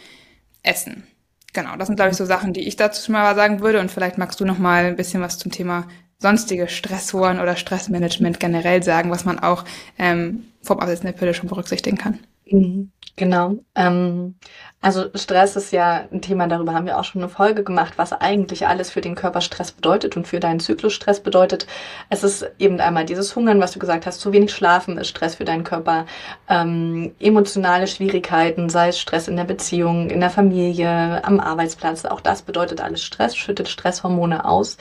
essen. 0.62 1.06
Genau, 1.52 1.76
das 1.76 1.88
sind 1.88 1.96
glaube 1.96 2.12
ich 2.12 2.16
so 2.16 2.24
Sachen, 2.26 2.52
die 2.52 2.66
ich 2.68 2.76
dazu 2.76 3.04
schon 3.04 3.14
mal 3.14 3.34
sagen 3.34 3.60
würde 3.60 3.80
und 3.80 3.90
vielleicht 3.90 4.18
magst 4.18 4.40
du 4.40 4.44
noch 4.44 4.58
mal 4.58 4.84
ein 4.86 4.96
bisschen 4.96 5.22
was 5.22 5.38
zum 5.38 5.52
Thema 5.52 5.88
sonstige 6.18 6.68
Stressoren 6.68 7.40
oder 7.40 7.56
Stressmanagement 7.56 8.40
generell 8.40 8.82
sagen, 8.82 9.10
was 9.10 9.24
man 9.24 9.38
auch 9.38 9.64
ähm, 9.98 10.44
vom 10.62 10.80
Absetzen 10.80 11.06
der 11.06 11.12
Pille 11.12 11.34
schon 11.34 11.48
berücksichtigen 11.48 11.98
kann. 11.98 12.20
Mhm, 12.48 12.92
genau. 13.16 13.56
Ähm, 13.74 14.36
also 14.80 15.06
Stress 15.16 15.56
ist 15.56 15.72
ja 15.72 16.04
ein 16.12 16.22
Thema, 16.22 16.46
darüber 16.46 16.74
haben 16.74 16.86
wir 16.86 16.96
auch 16.96 17.02
schon 17.02 17.20
eine 17.20 17.28
Folge 17.28 17.64
gemacht, 17.64 17.94
was 17.96 18.12
eigentlich 18.12 18.68
alles 18.68 18.90
für 18.90 19.00
den 19.00 19.16
Körper 19.16 19.40
Stress 19.40 19.72
bedeutet 19.72 20.16
und 20.16 20.28
für 20.28 20.38
deinen 20.38 20.60
Zyklus 20.60 20.92
Stress 20.92 21.18
bedeutet. 21.18 21.66
Es 22.08 22.22
ist 22.22 22.48
eben 22.60 22.78
einmal 22.78 23.04
dieses 23.04 23.34
Hungern, 23.34 23.58
was 23.58 23.72
du 23.72 23.80
gesagt 23.80 24.06
hast, 24.06 24.20
zu 24.20 24.32
wenig 24.32 24.52
Schlafen 24.52 24.96
ist 24.96 25.08
Stress 25.08 25.34
für 25.34 25.44
deinen 25.44 25.64
Körper, 25.64 26.06
ähm, 26.48 27.16
emotionale 27.18 27.88
Schwierigkeiten, 27.88 28.68
sei 28.68 28.88
es 28.88 29.00
Stress 29.00 29.26
in 29.26 29.36
der 29.36 29.44
Beziehung, 29.44 30.08
in 30.10 30.20
der 30.20 30.30
Familie, 30.30 31.24
am 31.24 31.40
Arbeitsplatz, 31.40 32.04
auch 32.04 32.20
das 32.20 32.42
bedeutet 32.42 32.80
alles 32.80 33.02
Stress, 33.02 33.34
schüttet 33.34 33.68
Stresshormone 33.68 34.44
aus 34.44 34.76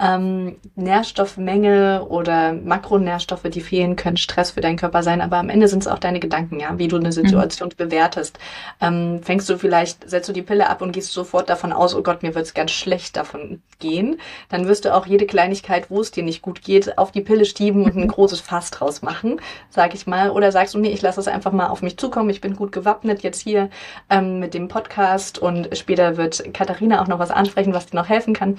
ähm, 0.00 0.56
Nährstoffmenge 0.76 2.06
oder 2.08 2.54
Makronährstoffe, 2.54 3.42
die 3.44 3.60
fehlen, 3.60 3.96
können 3.96 4.16
Stress 4.16 4.52
für 4.52 4.60
deinen 4.60 4.78
Körper 4.78 5.02
sein, 5.02 5.20
aber 5.20 5.36
am 5.36 5.50
Ende 5.50 5.68
sind 5.68 5.80
es 5.80 5.88
auch 5.88 5.98
deine 5.98 6.20
Gedanken, 6.20 6.58
ja, 6.58 6.78
wie 6.78 6.88
du 6.88 6.96
eine 6.96 7.12
Situation 7.12 7.68
mhm. 7.68 7.76
bewertest. 7.76 8.38
Ähm, 8.80 9.20
fängst 9.22 9.48
du 9.48 9.58
vielleicht, 9.58 10.08
setzt 10.08 10.28
du 10.28 10.32
die 10.32 10.42
Pille 10.42 10.70
ab 10.70 10.80
und 10.80 10.92
gehst 10.92 11.12
sofort 11.12 11.50
davon 11.50 11.72
aus, 11.72 11.94
oh 11.94 12.02
Gott, 12.02 12.22
mir 12.22 12.34
wird's 12.34 12.54
ganz 12.54 12.70
schlecht 12.70 13.16
davon 13.16 13.60
gehen, 13.78 14.18
dann 14.48 14.66
wirst 14.66 14.86
du 14.86 14.94
auch 14.94 15.06
jede 15.06 15.26
Kleinigkeit, 15.26 15.90
wo 15.90 16.00
es 16.00 16.10
dir 16.10 16.22
nicht 16.22 16.40
gut 16.40 16.62
geht, 16.62 16.96
auf 16.96 17.12
die 17.12 17.20
Pille 17.20 17.44
stieben 17.44 17.84
und 17.84 17.96
ein 17.96 18.08
großes 18.20 18.40
Fass 18.40 18.70
draus 18.70 19.02
machen, 19.02 19.40
sag 19.68 19.94
ich 19.94 20.06
mal. 20.06 20.30
Oder 20.30 20.50
sagst 20.50 20.74
du, 20.74 20.78
nee, 20.78 20.90
ich 20.90 21.02
lasse 21.02 21.20
es 21.20 21.28
einfach 21.28 21.52
mal 21.52 21.68
auf 21.68 21.82
mich 21.82 21.98
zukommen, 21.98 22.30
ich 22.30 22.40
bin 22.40 22.56
gut 22.56 22.72
gewappnet 22.72 23.22
jetzt 23.22 23.40
hier 23.40 23.68
ähm, 24.08 24.38
mit 24.38 24.54
dem 24.54 24.68
Podcast 24.68 25.38
und 25.38 25.76
später 25.76 26.16
wird 26.16 26.54
Katharina 26.54 27.02
auch 27.02 27.08
noch 27.08 27.18
was 27.18 27.30
ansprechen, 27.30 27.74
was 27.74 27.86
dir 27.86 27.96
noch 27.96 28.08
helfen 28.08 28.32
kann 28.32 28.56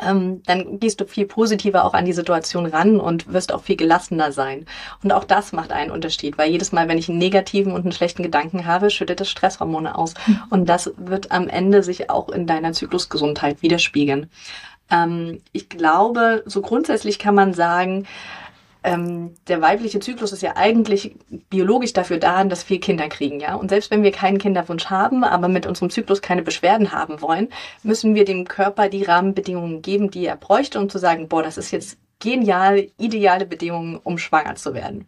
ähm, 0.00 0.42
dann 0.44 0.78
gehst 0.78 1.00
du 1.00 1.06
viel 1.06 1.26
positiver 1.26 1.84
auch 1.84 1.94
an 1.94 2.04
die 2.04 2.12
Situation 2.12 2.66
ran 2.66 3.00
und 3.00 3.32
wirst 3.32 3.52
auch 3.52 3.62
viel 3.62 3.76
gelassener 3.76 4.32
sein. 4.32 4.66
Und 5.02 5.12
auch 5.12 5.24
das 5.24 5.52
macht 5.52 5.72
einen 5.72 5.90
Unterschied, 5.90 6.38
weil 6.38 6.50
jedes 6.50 6.72
Mal, 6.72 6.88
wenn 6.88 6.98
ich 6.98 7.08
einen 7.08 7.18
negativen 7.18 7.72
und 7.72 7.82
einen 7.82 7.92
schlechten 7.92 8.22
Gedanken 8.22 8.66
habe, 8.66 8.90
schüttet 8.90 9.20
es 9.20 9.30
Stresshormone 9.30 9.96
aus. 9.96 10.14
Mhm. 10.26 10.42
Und 10.50 10.68
das 10.68 10.92
wird 10.96 11.32
am 11.32 11.48
Ende 11.48 11.82
sich 11.82 12.10
auch 12.10 12.28
in 12.28 12.46
deiner 12.46 12.72
Zyklusgesundheit 12.72 13.62
widerspiegeln. 13.62 14.30
Ähm, 14.90 15.40
ich 15.52 15.68
glaube, 15.68 16.42
so 16.46 16.60
grundsätzlich 16.60 17.18
kann 17.18 17.34
man 17.34 17.54
sagen, 17.54 18.06
ähm, 18.86 19.34
der 19.48 19.60
weibliche 19.60 19.98
Zyklus 19.98 20.32
ist 20.32 20.42
ja 20.42 20.56
eigentlich 20.56 21.16
biologisch 21.50 21.92
dafür 21.92 22.18
da, 22.18 22.44
dass 22.44 22.70
wir 22.70 22.78
Kinder 22.78 23.08
kriegen, 23.08 23.40
ja. 23.40 23.56
Und 23.56 23.68
selbst 23.68 23.90
wenn 23.90 24.04
wir 24.04 24.12
keinen 24.12 24.38
Kinderwunsch 24.38 24.86
haben, 24.86 25.24
aber 25.24 25.48
mit 25.48 25.66
unserem 25.66 25.90
Zyklus 25.90 26.22
keine 26.22 26.42
Beschwerden 26.42 26.92
haben 26.92 27.20
wollen, 27.20 27.48
müssen 27.82 28.14
wir 28.14 28.24
dem 28.24 28.46
Körper 28.46 28.88
die 28.88 29.02
Rahmenbedingungen 29.02 29.82
geben, 29.82 30.10
die 30.12 30.24
er 30.24 30.36
bräuchte, 30.36 30.78
um 30.78 30.88
zu 30.88 30.98
sagen, 30.98 31.26
boah, 31.26 31.42
das 31.42 31.58
ist 31.58 31.72
jetzt 31.72 31.98
genial, 32.18 32.88
ideale 32.96 33.44
Bedingungen, 33.44 34.00
um 34.02 34.16
schwanger 34.16 34.54
zu 34.54 34.72
werden. 34.72 35.06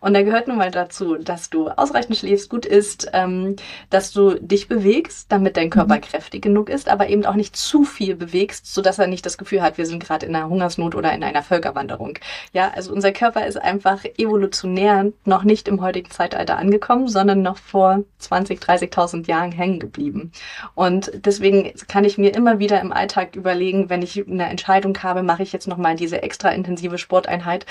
Und 0.00 0.12
da 0.12 0.22
gehört 0.22 0.46
nun 0.46 0.58
mal 0.58 0.70
dazu, 0.70 1.16
dass 1.16 1.48
du 1.48 1.68
ausreichend 1.68 2.18
schläfst, 2.18 2.50
gut 2.50 2.66
isst, 2.66 3.10
ähm, 3.14 3.56
dass 3.88 4.12
du 4.12 4.34
dich 4.34 4.68
bewegst, 4.68 5.32
damit 5.32 5.56
dein 5.56 5.70
Körper 5.70 5.96
mhm. 5.96 6.02
kräftig 6.02 6.42
genug 6.42 6.68
ist, 6.68 6.88
aber 6.88 7.08
eben 7.08 7.24
auch 7.24 7.34
nicht 7.34 7.56
zu 7.56 7.84
viel 7.84 8.14
bewegst, 8.14 8.72
sodass 8.72 8.98
er 8.98 9.06
nicht 9.06 9.24
das 9.24 9.38
Gefühl 9.38 9.62
hat, 9.62 9.78
wir 9.78 9.86
sind 9.86 10.04
gerade 10.04 10.26
in 10.26 10.34
einer 10.34 10.48
Hungersnot 10.48 10.94
oder 10.94 11.12
in 11.12 11.24
einer 11.24 11.42
Völkerwanderung. 11.42 12.18
Ja, 12.52 12.70
also 12.74 12.92
unser 12.92 13.12
Körper 13.12 13.46
ist 13.46 13.60
einfach 13.60 14.04
evolutionär 14.18 15.12
noch 15.24 15.44
nicht 15.44 15.66
im 15.66 15.80
heutigen 15.80 16.10
Zeitalter 16.10 16.58
angekommen, 16.58 17.08
sondern 17.08 17.40
noch 17.40 17.56
vor 17.56 18.04
20, 18.18 18.60
30.000 18.60 19.26
Jahren 19.28 19.52
hängen 19.52 19.80
geblieben. 19.80 20.32
Und 20.74 21.10
deswegen 21.14 21.72
kann 21.88 22.04
ich 22.04 22.18
mir 22.18 22.34
immer 22.34 22.58
wieder 22.58 22.80
im 22.80 22.92
Alltag 22.92 23.34
überlegen, 23.34 23.88
wenn 23.88 24.02
ich 24.02 24.26
eine 24.26 24.48
Entscheidung 24.48 24.96
habe, 25.02 25.22
mache 25.22 25.42
ich 25.42 25.52
jetzt 25.52 25.68
nochmal 25.68 25.96
diese 25.96 26.22
extra 26.22 26.49
intensive 26.54 26.98
Sporteinheit, 26.98 27.66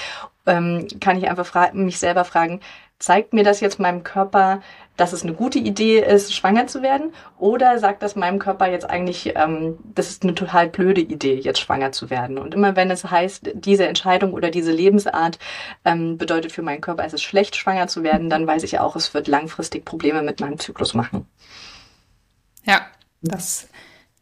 ähm, 0.46 0.88
kann 1.00 1.18
ich 1.18 1.30
einfach 1.30 1.74
mich 1.74 2.00
selber 2.00 2.26
fragen, 2.26 2.62
zeigt 3.00 3.34
mir 3.34 3.44
das 3.44 3.62
jetzt 3.62 3.80
meinem 3.80 4.04
Körper, 4.04 4.62
dass 4.98 5.14
es 5.14 5.24
eine 5.24 5.34
gute 5.34 5.60
Idee 5.60 6.00
ist, 6.00 6.36
schwanger 6.36 6.68
zu 6.68 6.82
werden? 6.82 7.14
Oder 7.38 7.80
sagt 7.80 8.04
das 8.04 8.18
meinem 8.18 8.38
Körper 8.38 8.70
jetzt 8.70 8.90
eigentlich, 8.90 9.34
ähm, 9.36 9.78
das 9.96 10.10
ist 10.10 10.24
eine 10.24 10.36
total 10.36 10.68
blöde 10.68 11.00
Idee, 11.00 11.36
jetzt 11.36 11.60
schwanger 11.60 11.94
zu 11.94 12.10
werden? 12.10 12.38
Und 12.38 12.54
immer 12.54 12.76
wenn 12.76 12.92
es 12.92 13.10
heißt, 13.10 13.52
diese 13.54 13.88
Entscheidung 13.88 14.34
oder 14.34 14.52
diese 14.52 14.74
Lebensart 14.74 15.40
ähm, 15.86 16.18
bedeutet 16.18 16.52
für 16.52 16.62
meinen 16.62 16.82
Körper, 16.82 17.06
es 17.06 17.14
ist 17.14 17.24
schlecht, 17.24 17.56
schwanger 17.56 17.88
zu 17.88 18.04
werden, 18.04 18.30
dann 18.30 18.46
weiß 18.46 18.64
ich 18.64 18.80
auch, 18.80 18.98
es 18.98 19.14
wird 19.14 19.30
langfristig 19.30 19.86
Probleme 19.86 20.22
mit 20.22 20.42
meinem 20.42 20.60
Zyklus 20.60 20.94
machen. 20.94 21.26
Ja, 22.66 22.82
das 23.22 23.70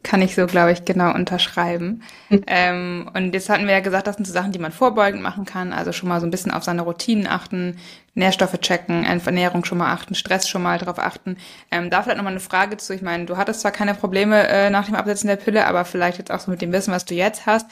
kann 0.02 0.22
ich 0.22 0.34
so, 0.34 0.46
glaube 0.46 0.72
ich, 0.72 0.84
genau 0.84 1.12
unterschreiben. 1.12 2.02
Mhm. 2.28 2.44
Ähm, 2.46 3.10
und 3.14 3.34
jetzt 3.34 3.48
hatten 3.48 3.66
wir 3.66 3.74
ja 3.74 3.80
gesagt, 3.80 4.06
das 4.06 4.16
sind 4.16 4.26
so 4.26 4.32
Sachen, 4.32 4.52
die 4.52 4.58
man 4.58 4.72
vorbeugend 4.72 5.22
machen 5.22 5.44
kann. 5.44 5.72
Also 5.72 5.92
schon 5.92 6.08
mal 6.08 6.20
so 6.20 6.26
ein 6.26 6.30
bisschen 6.30 6.52
auf 6.52 6.64
seine 6.64 6.82
Routinen 6.82 7.26
achten, 7.26 7.78
Nährstoffe 8.14 8.58
checken, 8.60 9.04
Ernährung 9.04 9.64
schon 9.64 9.78
mal 9.78 9.92
achten, 9.92 10.14
Stress 10.14 10.48
schon 10.48 10.62
mal 10.62 10.78
drauf 10.78 10.98
achten. 10.98 11.36
Ähm, 11.70 11.90
da 11.90 12.02
vielleicht 12.02 12.16
nochmal 12.16 12.32
eine 12.32 12.40
Frage 12.40 12.76
zu. 12.76 12.94
Ich 12.94 13.02
meine, 13.02 13.26
du 13.26 13.36
hattest 13.36 13.60
zwar 13.60 13.72
keine 13.72 13.94
Probleme 13.94 14.46
äh, 14.48 14.70
nach 14.70 14.86
dem 14.86 14.94
Absetzen 14.94 15.28
der 15.28 15.36
Pille, 15.36 15.66
aber 15.66 15.84
vielleicht 15.84 16.18
jetzt 16.18 16.30
auch 16.30 16.40
so 16.40 16.50
mit 16.50 16.62
dem 16.62 16.72
Wissen, 16.72 16.92
was 16.92 17.04
du 17.04 17.14
jetzt 17.14 17.46
hast. 17.46 17.66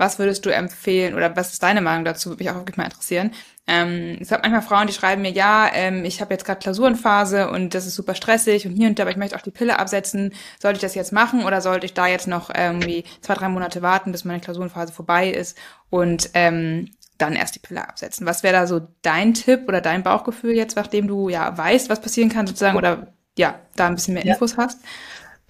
Was 0.00 0.18
würdest 0.18 0.46
du 0.46 0.50
empfehlen 0.50 1.12
oder 1.12 1.36
was 1.36 1.52
ist 1.52 1.62
deine 1.62 1.82
Meinung 1.82 2.06
dazu? 2.06 2.30
Würde 2.30 2.42
mich 2.42 2.50
auch 2.50 2.56
wirklich 2.56 2.78
mal 2.78 2.84
interessieren. 2.84 3.32
Ähm, 3.66 4.16
es 4.18 4.30
gibt 4.30 4.40
manchmal 4.40 4.62
Frauen, 4.62 4.86
die 4.86 4.94
schreiben 4.94 5.20
mir, 5.20 5.30
ja, 5.30 5.68
ähm, 5.74 6.06
ich 6.06 6.22
habe 6.22 6.32
jetzt 6.32 6.46
gerade 6.46 6.58
Klausurenphase 6.58 7.50
und 7.50 7.74
das 7.74 7.86
ist 7.86 7.96
super 7.96 8.14
stressig 8.14 8.66
und 8.66 8.72
hier 8.72 8.88
und 8.88 8.98
da, 8.98 9.02
aber 9.02 9.10
ich 9.10 9.18
möchte 9.18 9.36
auch 9.36 9.42
die 9.42 9.50
Pille 9.50 9.78
absetzen. 9.78 10.32
Sollte 10.58 10.78
ich 10.78 10.80
das 10.80 10.94
jetzt 10.94 11.12
machen 11.12 11.44
oder 11.44 11.60
sollte 11.60 11.84
ich 11.84 11.92
da 11.92 12.06
jetzt 12.06 12.28
noch 12.28 12.48
irgendwie 12.48 13.04
zwei, 13.20 13.34
drei 13.34 13.50
Monate 13.50 13.82
warten, 13.82 14.10
bis 14.10 14.24
meine 14.24 14.40
Klausurenphase 14.40 14.90
vorbei 14.90 15.28
ist 15.28 15.58
und 15.90 16.30
ähm, 16.32 16.88
dann 17.18 17.36
erst 17.36 17.56
die 17.56 17.60
Pille 17.60 17.86
absetzen? 17.86 18.26
Was 18.26 18.42
wäre 18.42 18.54
da 18.54 18.66
so 18.66 18.80
dein 19.02 19.34
Tipp 19.34 19.64
oder 19.68 19.82
dein 19.82 20.02
Bauchgefühl 20.02 20.56
jetzt, 20.56 20.76
nachdem 20.76 21.08
du 21.08 21.28
ja 21.28 21.58
weißt, 21.58 21.90
was 21.90 22.00
passieren 22.00 22.30
kann 22.30 22.46
sozusagen 22.46 22.78
oder 22.78 23.12
ja, 23.36 23.58
da 23.76 23.86
ein 23.86 23.96
bisschen 23.96 24.14
mehr 24.14 24.24
Infos 24.24 24.52
ja. 24.52 24.64
hast? 24.64 24.80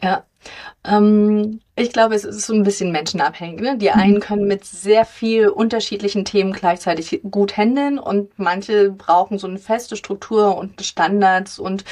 Ja, 0.03 0.25
ähm, 0.85 1.61
ich 1.81 1.93
glaube, 1.95 2.15
es 2.15 2.25
ist 2.25 2.47
so 2.47 2.53
ein 2.53 2.63
bisschen 2.63 2.93
menschenabhängig. 2.93 3.61
Ne? 3.61 3.79
Die 3.79 3.91
einen 3.91 4.17
mhm. 4.17 4.21
können 4.21 4.47
mit 4.47 4.67
sehr 4.67 5.07
viel 5.07 5.49
unterschiedlichen 5.49 6.27
Themen 6.27 6.53
gleichzeitig 6.53 7.23
gut 7.31 7.57
handeln 7.57 7.99
und 7.99 8.39
manche 8.39 8.91
brauchen 8.91 9.39
so 9.39 9.47
eine 9.47 9.59
feste 9.59 9.97
Struktur 9.97 10.59
und 10.59 10.83
Standards 10.83 11.59
und 11.59 11.85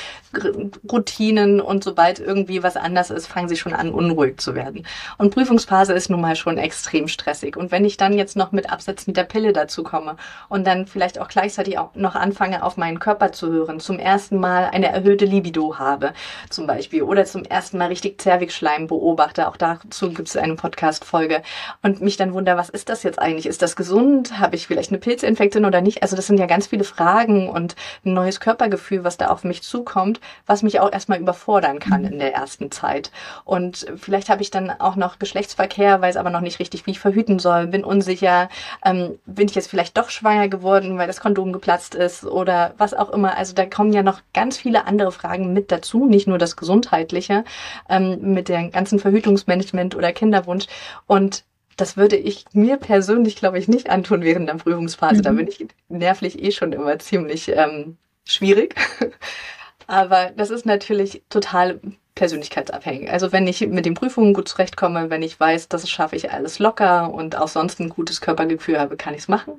Routinen 0.93 1.63
und 1.63 1.85
sobald 1.85 2.21
irgendwie 2.21 2.63
was 2.63 2.77
anders 2.77 3.11
ist, 3.11 3.29
fangen 3.29 3.49
sie 3.49 3.57
schon 3.57 3.73
an, 3.73 3.91
unruhig 3.91 4.39
zu 4.39 4.55
werden. 4.55 4.87
Und 5.17 5.33
Prüfungsphase 5.33 5.95
ist 5.95 6.11
nun 6.11 6.21
mal 6.21 6.37
schon 6.37 6.59
extrem 6.59 7.09
stressig. 7.09 7.57
Und 7.57 7.71
wenn 7.71 7.87
ich 7.87 7.97
dann 7.97 8.13
jetzt 8.13 8.37
noch 8.37 8.53
mit 8.53 8.71
Absetzen 8.71 9.15
der 9.15 9.25
Pille 9.25 9.55
dazu 9.55 9.83
komme 9.83 10.17
und 10.51 10.67
dann 10.67 10.87
vielleicht 10.87 11.19
auch 11.19 11.29
gleichzeitig 11.29 11.79
auch 11.79 11.95
noch 11.95 12.15
anfange, 12.15 12.63
auf 12.63 12.77
meinen 12.77 12.99
Körper 12.99 13.33
zu 13.33 13.49
hören, 13.49 13.81
zum 13.81 13.99
ersten 13.99 14.39
Mal 14.39 14.67
eine 14.67 14.93
erhöhte 14.93 15.25
Libido 15.25 15.79
habe, 15.79 16.13
zum 16.51 16.67
Beispiel, 16.67 17.03
oder 17.03 17.25
zum 17.25 17.45
ersten 17.45 17.79
Mal 17.79 17.89
richtig 17.89 18.19
Zervixschleim 18.39 18.87
beobachte, 18.87 19.49
auch 19.49 19.57
dazu 19.57 20.13
gibt 20.13 20.29
es 20.29 20.37
eine 20.37 20.55
Podcast-Folge 20.55 21.43
und 21.83 22.01
mich 22.01 22.17
dann 22.17 22.33
wundere, 22.33 22.57
was 22.57 22.69
ist 22.69 22.89
das 22.89 23.03
jetzt 23.03 23.19
eigentlich? 23.19 23.47
Ist 23.47 23.63
das 23.63 23.75
gesund? 23.75 24.39
Habe 24.39 24.55
ich 24.55 24.67
vielleicht 24.67 24.91
eine 24.91 24.99
Pilzinfektion 24.99 25.65
oder 25.65 25.81
nicht? 25.81 26.03
Also 26.03 26.15
das 26.15 26.27
sind 26.29 26.39
ja 26.39 26.47
ganz 26.47 26.69
viele 26.69 26.85
Fragen 26.85 27.49
und 27.49 27.75
ein 28.05 28.15
neues 28.15 28.39
Körpergefühl, 28.39 29.03
was 29.03 29.17
da 29.17 29.29
auf 29.29 29.43
mich 29.43 29.63
zukommt, 29.63 30.21
was 30.47 30.63
mich 30.63 30.79
auch 30.79 30.93
erstmal 30.93 31.19
überfordern 31.19 31.81
kann 31.81 32.05
in 32.05 32.19
der 32.19 32.33
ersten 32.33 32.71
Zeit. 32.71 33.11
Und 33.45 33.87
vielleicht 33.97 34.29
habe 34.29 34.43
ich 34.43 34.51
dann 34.51 34.71
auch 34.71 34.95
noch 34.95 35.19
Geschlechtsverkehr, 35.19 36.01
weiß 36.01 36.17
aber 36.17 36.31
noch 36.31 36.41
nicht 36.41 36.61
richtig, 36.61 36.87
wie 36.87 36.93
ich 36.93 37.01
verhüten 37.01 37.39
soll, 37.39 37.67
bin 37.67 37.85
unsicher, 37.85 38.49
ähm, 38.85 39.19
bin 39.27 39.49
ich 39.49 39.55
jetzt 39.57 39.69
vielleicht 39.69 39.97
doch 39.99 40.11
schwanger 40.11 40.49
geworden, 40.49 40.97
weil 40.97 41.09
das 41.09 41.21
Kondom 41.21 41.53
geplatzt 41.53 41.95
ist 41.97 42.25
oder 42.25 42.75
was 42.79 42.95
auch 42.95 43.11
immer. 43.11 43.37
Also 43.37 43.55
da 43.55 43.67
kommen 43.67 43.93
ja 43.93 44.03
noch 44.03 44.21
ganz 44.33 44.59
viele 44.59 44.87
andere 44.87 45.11
Fragen 45.11 45.53
mit 45.53 45.73
dazu, 45.73 46.07
nicht 46.07 46.29
nur 46.29 46.39
das 46.39 46.57
Gesundheitliche 46.57 47.45
ähm, 47.89 48.28
mit 48.33 48.49
der 48.49 48.69
ganzen 48.69 48.99
Verhütungsmanagement 48.99 49.95
oder 49.95 50.13
Kinderwunsch. 50.13 50.67
Und 51.07 51.45
das 51.77 51.97
würde 51.97 52.17
ich 52.17 52.45
mir 52.53 52.77
persönlich, 52.77 53.37
glaube 53.37 53.59
ich, 53.59 53.69
nicht 53.69 53.89
antun 53.89 54.23
während 54.23 54.49
der 54.49 54.55
Prüfungsphase. 54.55 55.17
Mhm. 55.17 55.23
Da 55.23 55.33
bin 55.33 55.49
ich 55.49 55.67
nervlich 55.89 56.43
eh 56.43 56.51
schon 56.51 56.73
immer 56.73 56.99
ziemlich 56.99 57.49
ähm, 57.49 57.97
schwierig. 58.25 58.75
Aber 59.87 60.33
das 60.37 60.51
ist 60.51 60.67
natürlich 60.67 61.23
total 61.31 61.81
persönlichkeitsabhängig. 62.15 63.11
Also 63.11 63.33
wenn 63.33 63.47
ich 63.47 63.61
mit 63.61 63.87
den 63.87 63.95
Prüfungen 63.95 64.35
gut 64.35 64.49
zurechtkomme, 64.49 65.09
wenn 65.09 65.23
ich 65.23 65.39
weiß, 65.39 65.69
das 65.69 65.89
schaffe 65.89 66.17
ich 66.17 66.33
alles 66.33 66.59
locker 66.59 67.15
und 67.15 67.37
auch 67.37 67.49
sonst 67.49 67.81
ein 67.81 67.89
gutes 67.89 68.21
Körpergefühl 68.21 68.79
habe, 68.79 68.97
kann 68.97 69.15
ich 69.15 69.21
es 69.21 69.29
machen. 69.29 69.55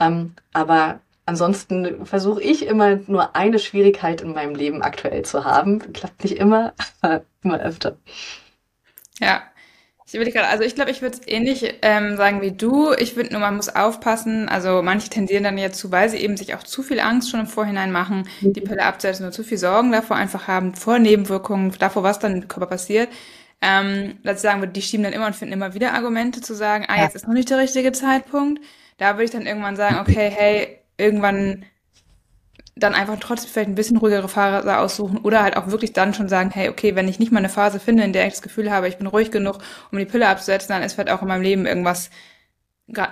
Ähm, 0.00 0.34
aber 0.54 1.00
ansonsten 1.28 2.06
versuche 2.06 2.42
ich 2.42 2.66
immer 2.66 2.98
nur 3.06 3.36
eine 3.36 3.58
Schwierigkeit 3.58 4.22
in 4.22 4.32
meinem 4.32 4.54
Leben 4.54 4.82
aktuell 4.82 5.24
zu 5.24 5.44
haben. 5.44 5.92
Klappt 5.92 6.24
nicht 6.24 6.38
immer, 6.38 6.72
aber 7.02 7.22
immer 7.42 7.60
öfter. 7.60 7.98
Ja. 9.20 9.42
Ich 10.06 10.14
überlege 10.14 10.38
gerade, 10.38 10.48
also 10.48 10.64
ich 10.64 10.74
glaube, 10.74 10.90
ich 10.90 11.02
würde 11.02 11.18
es 11.18 11.28
ähnlich 11.28 11.80
ähm, 11.82 12.16
sagen 12.16 12.40
wie 12.40 12.52
du. 12.52 12.94
Ich 12.94 13.12
finde 13.12 13.32
nur, 13.32 13.42
man 13.42 13.56
muss 13.56 13.68
aufpassen. 13.68 14.48
Also 14.48 14.80
manche 14.80 15.10
tendieren 15.10 15.44
dann 15.44 15.58
jetzt 15.58 15.78
zu, 15.78 15.92
weil 15.92 16.08
sie 16.08 16.16
eben 16.16 16.38
sich 16.38 16.54
auch 16.54 16.62
zu 16.62 16.82
viel 16.82 16.98
Angst 16.98 17.30
schon 17.30 17.40
im 17.40 17.46
Vorhinein 17.46 17.92
machen, 17.92 18.26
mhm. 18.40 18.54
die 18.54 18.62
Pille 18.62 18.82
abzusetzen 18.82 19.26
und 19.26 19.32
zu 19.32 19.44
viel 19.44 19.58
Sorgen 19.58 19.92
davor 19.92 20.16
einfach 20.16 20.48
haben, 20.48 20.74
vor 20.74 20.98
Nebenwirkungen, 20.98 21.74
davor, 21.78 22.04
was 22.04 22.18
dann 22.18 22.40
im 22.40 22.48
Körper 22.48 22.68
passiert. 22.68 23.10
Ähm, 23.60 24.16
dass 24.22 24.36
ich 24.36 24.42
sagen 24.42 24.60
würde, 24.62 24.72
die 24.72 24.80
schieben 24.80 25.04
dann 25.04 25.12
immer 25.12 25.26
und 25.26 25.36
finden 25.36 25.52
immer 25.52 25.74
wieder 25.74 25.92
Argumente 25.92 26.40
zu 26.40 26.54
sagen, 26.54 26.86
ah, 26.88 27.02
jetzt 27.02 27.14
ist 27.14 27.26
noch 27.26 27.34
nicht 27.34 27.50
der 27.50 27.58
richtige 27.58 27.92
Zeitpunkt. 27.92 28.62
Da 28.96 29.14
würde 29.14 29.24
ich 29.24 29.30
dann 29.30 29.44
irgendwann 29.44 29.76
sagen, 29.76 29.98
okay, 30.00 30.32
hey, 30.34 30.77
irgendwann 30.98 31.64
dann 32.76 32.94
einfach 32.94 33.18
trotzdem 33.18 33.50
vielleicht 33.50 33.68
ein 33.68 33.74
bisschen 33.74 33.96
ruhigere 33.96 34.28
Phase 34.28 34.78
aussuchen 34.78 35.18
oder 35.18 35.42
halt 35.42 35.56
auch 35.56 35.68
wirklich 35.68 35.92
dann 35.92 36.14
schon 36.14 36.28
sagen, 36.28 36.50
hey, 36.50 36.68
okay, 36.68 36.94
wenn 36.94 37.08
ich 37.08 37.18
nicht 37.18 37.32
mal 37.32 37.38
eine 37.38 37.48
Phase 37.48 37.80
finde, 37.80 38.04
in 38.04 38.12
der 38.12 38.26
ich 38.26 38.34
das 38.34 38.42
Gefühl 38.42 38.70
habe, 38.70 38.88
ich 38.88 38.98
bin 38.98 39.06
ruhig 39.06 39.30
genug, 39.30 39.58
um 39.90 39.98
die 39.98 40.04
Pille 40.04 40.28
abzusetzen, 40.28 40.68
dann 40.68 40.82
ist 40.82 40.94
vielleicht 40.94 41.10
auch 41.10 41.22
in 41.22 41.28
meinem 41.28 41.42
Leben 41.42 41.66
irgendwas, 41.66 42.10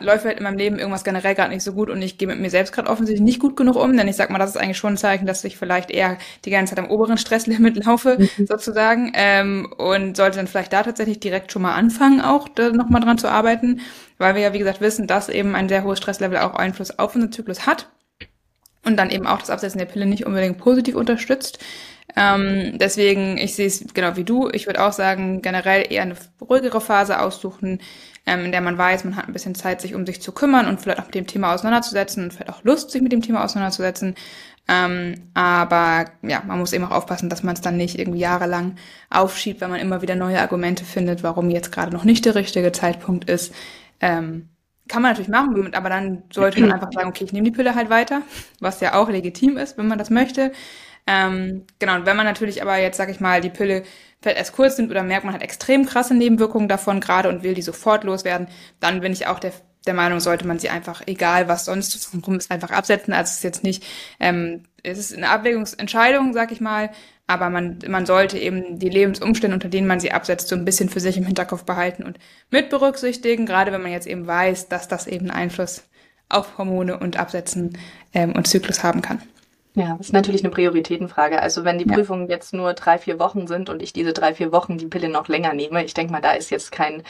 läuft 0.00 0.24
halt 0.24 0.38
in 0.38 0.42
meinem 0.42 0.56
Leben 0.56 0.78
irgendwas 0.78 1.04
generell 1.04 1.34
gerade 1.34 1.52
nicht 1.52 1.62
so 1.62 1.74
gut 1.74 1.90
und 1.90 2.00
ich 2.00 2.16
gehe 2.16 2.26
mit 2.26 2.40
mir 2.40 2.48
selbst 2.48 2.72
gerade 2.72 2.88
offensichtlich 2.88 3.24
nicht 3.24 3.40
gut 3.40 3.56
genug 3.56 3.76
um, 3.76 3.94
denn 3.96 4.08
ich 4.08 4.16
sag 4.16 4.30
mal, 4.30 4.38
das 4.38 4.50
ist 4.50 4.56
eigentlich 4.56 4.78
schon 4.78 4.94
ein 4.94 4.96
Zeichen, 4.96 5.26
dass 5.26 5.44
ich 5.44 5.58
vielleicht 5.58 5.90
eher 5.90 6.16
die 6.44 6.50
ganze 6.50 6.74
Zeit 6.74 6.82
am 6.82 6.90
oberen 6.90 7.18
Stresslimit 7.18 7.76
laufe, 7.84 8.16
mhm. 8.18 8.46
sozusagen, 8.46 9.12
ähm, 9.14 9.70
und 9.76 10.16
sollte 10.16 10.38
dann 10.38 10.46
vielleicht 10.46 10.72
da 10.72 10.82
tatsächlich 10.82 11.20
direkt 11.20 11.52
schon 11.52 11.62
mal 11.62 11.74
anfangen, 11.74 12.22
auch 12.22 12.48
da 12.48 12.70
nochmal 12.70 13.02
dran 13.02 13.18
zu 13.18 13.28
arbeiten, 13.28 13.80
weil 14.16 14.34
wir 14.34 14.42
ja, 14.42 14.52
wie 14.54 14.58
gesagt, 14.58 14.80
wissen, 14.80 15.06
dass 15.06 15.28
eben 15.28 15.54
ein 15.54 15.68
sehr 15.68 15.84
hohes 15.84 15.98
Stresslevel 15.98 16.38
auch 16.38 16.54
Einfluss 16.54 16.98
auf 16.98 17.14
unseren 17.14 17.32
Zyklus 17.32 17.66
hat 17.66 17.88
und 18.84 18.96
dann 18.96 19.10
eben 19.10 19.26
auch 19.26 19.40
das 19.40 19.50
Absetzen 19.50 19.78
der 19.78 19.86
Pille 19.86 20.06
nicht 20.06 20.24
unbedingt 20.24 20.56
positiv 20.56 20.94
unterstützt. 20.94 21.58
Ähm, 22.16 22.78
deswegen, 22.78 23.36
ich 23.36 23.54
sehe 23.54 23.66
es 23.66 23.84
genau 23.92 24.16
wie 24.16 24.24
du. 24.24 24.48
Ich 24.50 24.66
würde 24.66 24.82
auch 24.82 24.92
sagen, 24.92 25.42
generell 25.42 25.84
eher 25.92 26.02
eine 26.02 26.16
ruhigere 26.40 26.80
Phase 26.80 27.20
aussuchen, 27.20 27.80
ähm, 28.26 28.44
in 28.44 28.52
der 28.52 28.60
man 28.60 28.76
weiß, 28.76 29.04
man 29.04 29.16
hat 29.16 29.28
ein 29.28 29.32
bisschen 29.32 29.54
Zeit, 29.54 29.80
sich 29.80 29.94
um 29.94 30.04
sich 30.04 30.20
zu 30.20 30.32
kümmern 30.32 30.66
und 30.66 30.80
vielleicht 30.80 30.98
auch 31.00 31.06
mit 31.06 31.14
dem 31.14 31.26
Thema 31.26 31.54
auseinanderzusetzen 31.54 32.24
und 32.24 32.32
vielleicht 32.32 32.50
auch 32.50 32.64
Lust, 32.64 32.90
sich 32.90 33.00
mit 33.00 33.12
dem 33.12 33.22
Thema 33.22 33.44
auseinanderzusetzen. 33.44 34.16
Ähm, 34.68 35.30
aber 35.34 36.06
ja, 36.22 36.42
man 36.44 36.58
muss 36.58 36.72
eben 36.72 36.84
auch 36.84 36.90
aufpassen, 36.90 37.30
dass 37.30 37.44
man 37.44 37.54
es 37.54 37.60
dann 37.60 37.76
nicht 37.76 37.98
irgendwie 37.98 38.18
jahrelang 38.18 38.74
aufschiebt, 39.10 39.60
wenn 39.60 39.70
man 39.70 39.80
immer 39.80 40.02
wieder 40.02 40.16
neue 40.16 40.40
Argumente 40.40 40.84
findet, 40.84 41.22
warum 41.22 41.50
jetzt 41.50 41.70
gerade 41.70 41.92
noch 41.92 42.02
nicht 42.02 42.24
der 42.24 42.34
richtige 42.34 42.72
Zeitpunkt 42.72 43.30
ist. 43.30 43.54
Ähm, 44.00 44.48
kann 44.88 45.02
man 45.02 45.12
natürlich 45.12 45.28
machen, 45.28 45.74
aber 45.74 45.88
dann 45.88 46.24
sollte 46.32 46.60
man 46.60 46.72
einfach 46.72 46.92
sagen, 46.92 47.08
okay, 47.08 47.24
ich 47.24 47.32
nehme 47.32 47.44
die 47.44 47.56
Pille 47.56 47.74
halt 47.74 47.90
weiter, 47.90 48.22
was 48.60 48.80
ja 48.80 48.94
auch 48.94 49.08
legitim 49.08 49.56
ist, 49.56 49.78
wenn 49.78 49.88
man 49.88 49.98
das 49.98 50.10
möchte. 50.10 50.52
Ähm, 51.06 51.66
genau, 51.78 51.94
und 51.96 52.06
wenn 52.06 52.16
man 52.16 52.26
natürlich 52.26 52.62
aber 52.62 52.78
jetzt, 52.78 52.96
sag 52.96 53.08
ich 53.10 53.20
mal, 53.20 53.40
die 53.40 53.50
Pille 53.50 53.84
vielleicht 54.20 54.38
erst 54.38 54.54
kurz 54.54 54.76
nimmt 54.76 54.90
oder 54.90 55.02
merkt, 55.02 55.24
man 55.24 55.34
hat 55.34 55.42
extrem 55.42 55.86
krasse 55.86 56.14
Nebenwirkungen 56.14 56.68
davon 56.68 57.00
gerade 57.00 57.28
und 57.28 57.42
will 57.42 57.54
die 57.54 57.62
sofort 57.62 58.04
loswerden, 58.04 58.48
dann 58.80 59.00
bin 59.00 59.12
ich 59.12 59.26
auch 59.26 59.38
der 59.38 59.52
der 59.86 59.94
Meinung, 59.94 60.20
sollte 60.20 60.46
man 60.46 60.58
sie 60.58 60.68
einfach, 60.68 61.02
egal 61.06 61.48
was 61.48 61.64
sonst 61.64 62.10
rum 62.26 62.36
ist, 62.36 62.50
einfach 62.50 62.70
absetzen. 62.70 63.14
Also 63.14 63.30
es 63.30 63.36
ist 63.36 63.44
jetzt 63.44 63.64
nicht, 63.64 63.84
ähm, 64.20 64.64
es 64.82 64.98
ist 64.98 65.16
eine 65.16 65.30
Abwägungsentscheidung, 65.30 66.32
sag 66.32 66.52
ich 66.52 66.60
mal, 66.60 66.90
aber 67.26 67.50
man, 67.50 67.78
man 67.88 68.06
sollte 68.06 68.38
eben 68.38 68.78
die 68.78 68.88
Lebensumstände, 68.88 69.54
unter 69.54 69.68
denen 69.68 69.86
man 69.86 70.00
sie 70.00 70.12
absetzt, 70.12 70.48
so 70.48 70.56
ein 70.56 70.64
bisschen 70.64 70.88
für 70.88 71.00
sich 71.00 71.16
im 71.16 71.26
Hinterkopf 71.26 71.64
behalten 71.64 72.04
und 72.04 72.18
mit 72.50 72.70
berücksichtigen, 72.70 73.46
gerade 73.46 73.72
wenn 73.72 73.82
man 73.82 73.92
jetzt 73.92 74.06
eben 74.06 74.26
weiß, 74.26 74.68
dass 74.68 74.88
das 74.88 75.06
eben 75.06 75.30
Einfluss 75.30 75.84
auf 76.28 76.58
Hormone 76.58 76.98
und 76.98 77.16
Absetzen 77.16 77.78
ähm, 78.12 78.32
und 78.32 78.46
Zyklus 78.46 78.82
haben 78.82 79.02
kann. 79.02 79.22
Ja, 79.76 79.94
das 79.98 80.06
ist 80.06 80.12
natürlich 80.14 80.42
eine 80.42 80.50
Prioritätenfrage. 80.52 81.40
Also 81.42 81.64
wenn 81.64 81.78
die 81.78 81.86
ja. 81.86 81.94
Prüfungen 81.94 82.30
jetzt 82.30 82.54
nur 82.54 82.72
drei, 82.72 82.96
vier 82.98 83.18
Wochen 83.18 83.46
sind 83.46 83.68
und 83.68 83.82
ich 83.82 83.92
diese 83.92 84.14
drei, 84.14 84.34
vier 84.34 84.50
Wochen 84.50 84.78
die 84.78 84.86
Pille 84.86 85.10
noch 85.10 85.28
länger 85.28 85.52
nehme, 85.52 85.84
ich 85.84 85.92
denke 85.92 86.12
mal, 86.12 86.22
da 86.22 86.32
ist 86.32 86.48
jetzt 86.50 86.72
kein, 86.72 87.02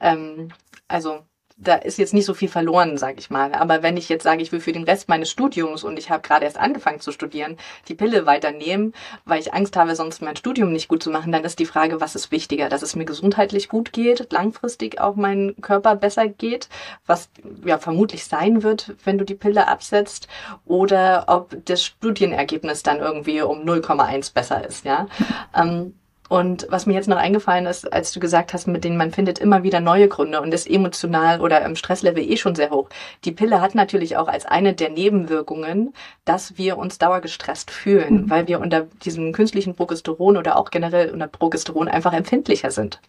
ähm, 0.00 0.52
also 0.86 1.26
da 1.62 1.76
ist 1.76 1.98
jetzt 1.98 2.14
nicht 2.14 2.26
so 2.26 2.34
viel 2.34 2.48
verloren, 2.48 2.98
sage 2.98 3.18
ich 3.18 3.30
mal. 3.30 3.54
Aber 3.54 3.82
wenn 3.82 3.96
ich 3.96 4.08
jetzt 4.08 4.24
sage, 4.24 4.42
ich 4.42 4.52
will 4.52 4.60
für 4.60 4.72
den 4.72 4.84
Rest 4.84 5.08
meines 5.08 5.30
Studiums 5.30 5.84
und 5.84 5.98
ich 5.98 6.10
habe 6.10 6.22
gerade 6.22 6.44
erst 6.44 6.58
angefangen 6.58 7.00
zu 7.00 7.12
studieren, 7.12 7.56
die 7.88 7.94
Pille 7.94 8.26
weiternehmen, 8.26 8.92
weil 9.24 9.40
ich 9.40 9.54
Angst 9.54 9.76
habe, 9.76 9.94
sonst 9.94 10.22
mein 10.22 10.36
Studium 10.36 10.72
nicht 10.72 10.88
gut 10.88 11.02
zu 11.02 11.10
machen, 11.10 11.32
dann 11.32 11.44
ist 11.44 11.58
die 11.58 11.66
Frage, 11.66 12.00
was 12.00 12.14
ist 12.14 12.30
wichtiger, 12.30 12.68
dass 12.68 12.82
es 12.82 12.96
mir 12.96 13.04
gesundheitlich 13.04 13.68
gut 13.68 13.92
geht, 13.92 14.32
langfristig 14.32 15.00
auch 15.00 15.16
mein 15.16 15.54
Körper 15.60 15.94
besser 15.96 16.28
geht, 16.28 16.68
was 17.06 17.30
ja 17.64 17.78
vermutlich 17.78 18.24
sein 18.24 18.62
wird, 18.62 18.94
wenn 19.04 19.18
du 19.18 19.24
die 19.24 19.34
Pille 19.34 19.68
absetzt, 19.68 20.28
oder 20.64 21.24
ob 21.28 21.56
das 21.64 21.84
Studienergebnis 21.84 22.82
dann 22.82 22.98
irgendwie 22.98 23.42
um 23.42 23.60
0,1 23.60 24.34
besser 24.34 24.66
ist, 24.66 24.84
ja. 24.84 25.06
ähm, 25.56 25.94
und 26.32 26.66
was 26.70 26.86
mir 26.86 26.94
jetzt 26.94 27.10
noch 27.10 27.18
eingefallen 27.18 27.66
ist, 27.66 27.92
als 27.92 28.10
du 28.10 28.18
gesagt 28.18 28.54
hast, 28.54 28.66
mit 28.66 28.84
denen 28.84 28.96
man 28.96 29.10
findet 29.10 29.38
immer 29.38 29.64
wieder 29.64 29.80
neue 29.80 30.08
Gründe 30.08 30.40
und 30.40 30.54
ist 30.54 30.66
emotional 30.66 31.42
oder 31.42 31.62
im 31.62 31.76
Stresslevel 31.76 32.22
eh 32.22 32.38
schon 32.38 32.54
sehr 32.54 32.70
hoch. 32.70 32.88
Die 33.26 33.32
Pille 33.32 33.60
hat 33.60 33.74
natürlich 33.74 34.16
auch 34.16 34.28
als 34.28 34.46
eine 34.46 34.72
der 34.72 34.88
Nebenwirkungen, 34.88 35.92
dass 36.24 36.56
wir 36.56 36.78
uns 36.78 36.96
dauergestresst 36.96 37.70
fühlen, 37.70 38.14
mhm. 38.14 38.30
weil 38.30 38.48
wir 38.48 38.60
unter 38.60 38.86
diesem 39.04 39.32
künstlichen 39.32 39.74
Progesteron 39.74 40.38
oder 40.38 40.56
auch 40.56 40.70
generell 40.70 41.10
unter 41.10 41.26
Progesteron 41.26 41.86
einfach 41.86 42.14
empfindlicher 42.14 42.70
sind. 42.70 43.02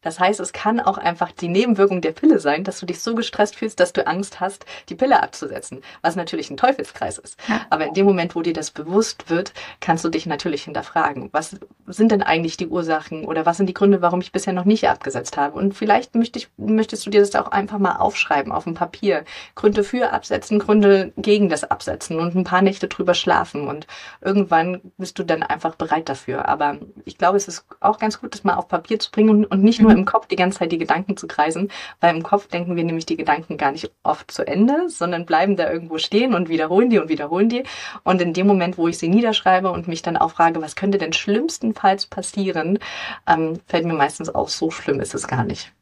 Das 0.00 0.20
heißt, 0.20 0.38
es 0.38 0.52
kann 0.52 0.80
auch 0.80 0.96
einfach 0.96 1.32
die 1.32 1.48
Nebenwirkung 1.48 2.00
der 2.00 2.12
Pille 2.12 2.38
sein, 2.38 2.62
dass 2.62 2.78
du 2.78 2.86
dich 2.86 3.00
so 3.00 3.16
gestresst 3.16 3.56
fühlst, 3.56 3.80
dass 3.80 3.92
du 3.92 4.06
Angst 4.06 4.38
hast, 4.38 4.64
die 4.88 4.94
Pille 4.94 5.22
abzusetzen, 5.22 5.82
was 6.02 6.14
natürlich 6.14 6.50
ein 6.50 6.56
Teufelskreis 6.56 7.18
ist. 7.18 7.36
Aber 7.68 7.86
in 7.86 7.94
dem 7.94 8.06
Moment, 8.06 8.36
wo 8.36 8.42
dir 8.42 8.52
das 8.52 8.70
bewusst 8.70 9.28
wird, 9.28 9.52
kannst 9.80 10.04
du 10.04 10.08
dich 10.08 10.26
natürlich 10.26 10.62
hinterfragen, 10.64 11.30
was 11.32 11.56
sind 11.86 12.12
denn 12.12 12.22
eigentlich 12.22 12.56
die 12.56 12.68
Ursachen 12.68 13.24
oder 13.24 13.44
was 13.44 13.56
sind 13.56 13.66
die 13.66 13.74
Gründe, 13.74 14.00
warum 14.00 14.20
ich 14.20 14.30
bisher 14.30 14.52
noch 14.52 14.64
nicht 14.64 14.88
abgesetzt 14.88 15.36
habe? 15.36 15.56
Und 15.56 15.74
vielleicht 15.74 16.14
möchte 16.14 16.38
ich, 16.38 16.48
möchtest 16.56 17.04
du 17.04 17.10
dir 17.10 17.20
das 17.20 17.34
auch 17.34 17.50
einfach 17.50 17.78
mal 17.78 17.96
aufschreiben 17.96 18.52
auf 18.52 18.64
dem 18.64 18.74
Papier. 18.74 19.24
Gründe 19.56 19.82
für 19.82 20.12
Absetzen, 20.12 20.60
Gründe 20.60 21.12
gegen 21.16 21.48
das 21.48 21.64
Absetzen 21.64 22.20
und 22.20 22.36
ein 22.36 22.44
paar 22.44 22.62
Nächte 22.62 22.86
drüber 22.86 23.14
schlafen 23.14 23.66
und 23.66 23.86
irgendwann 24.20 24.80
bist 24.96 25.18
du 25.18 25.24
dann 25.24 25.42
einfach 25.42 25.74
bereit 25.74 26.08
dafür. 26.08 26.46
Aber 26.46 26.78
ich 27.04 27.18
glaube, 27.18 27.36
es 27.36 27.48
ist 27.48 27.66
auch 27.80 27.98
ganz 27.98 28.20
gut, 28.20 28.34
das 28.34 28.44
mal 28.44 28.54
auf 28.54 28.68
Papier 28.68 29.00
zu 29.00 29.10
bringen 29.10 29.44
und 29.44 29.62
nicht 29.62 29.80
nur 29.80 29.87
nur 29.88 29.96
im 29.96 30.04
Kopf 30.04 30.26
die 30.26 30.36
ganze 30.36 30.58
Zeit 30.60 30.72
die 30.72 30.78
Gedanken 30.78 31.16
zu 31.16 31.26
kreisen, 31.26 31.70
weil 32.00 32.14
im 32.14 32.22
Kopf 32.22 32.48
denken 32.48 32.76
wir 32.76 32.84
nämlich 32.84 33.06
die 33.06 33.16
Gedanken 33.16 33.56
gar 33.56 33.72
nicht 33.72 33.90
oft 34.02 34.30
zu 34.30 34.46
Ende, 34.46 34.88
sondern 34.88 35.26
bleiben 35.26 35.56
da 35.56 35.70
irgendwo 35.70 35.98
stehen 35.98 36.34
und 36.34 36.48
wiederholen 36.48 36.90
die 36.90 36.98
und 36.98 37.08
wiederholen 37.08 37.48
die. 37.48 37.64
Und 38.04 38.20
in 38.20 38.32
dem 38.32 38.46
Moment, 38.46 38.78
wo 38.78 38.88
ich 38.88 38.98
sie 38.98 39.08
niederschreibe 39.08 39.70
und 39.70 39.88
mich 39.88 40.02
dann 40.02 40.16
auch 40.16 40.30
frage, 40.32 40.60
was 40.62 40.76
könnte 40.76 40.98
denn 40.98 41.12
schlimmstenfalls 41.12 42.06
passieren, 42.06 42.78
ähm, 43.26 43.60
fällt 43.66 43.86
mir 43.86 43.94
meistens 43.94 44.28
auf, 44.28 44.50
so 44.50 44.70
schlimm 44.70 45.00
ist 45.00 45.14
es 45.14 45.26
gar 45.26 45.44
nicht. 45.44 45.72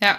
Ja, 0.00 0.16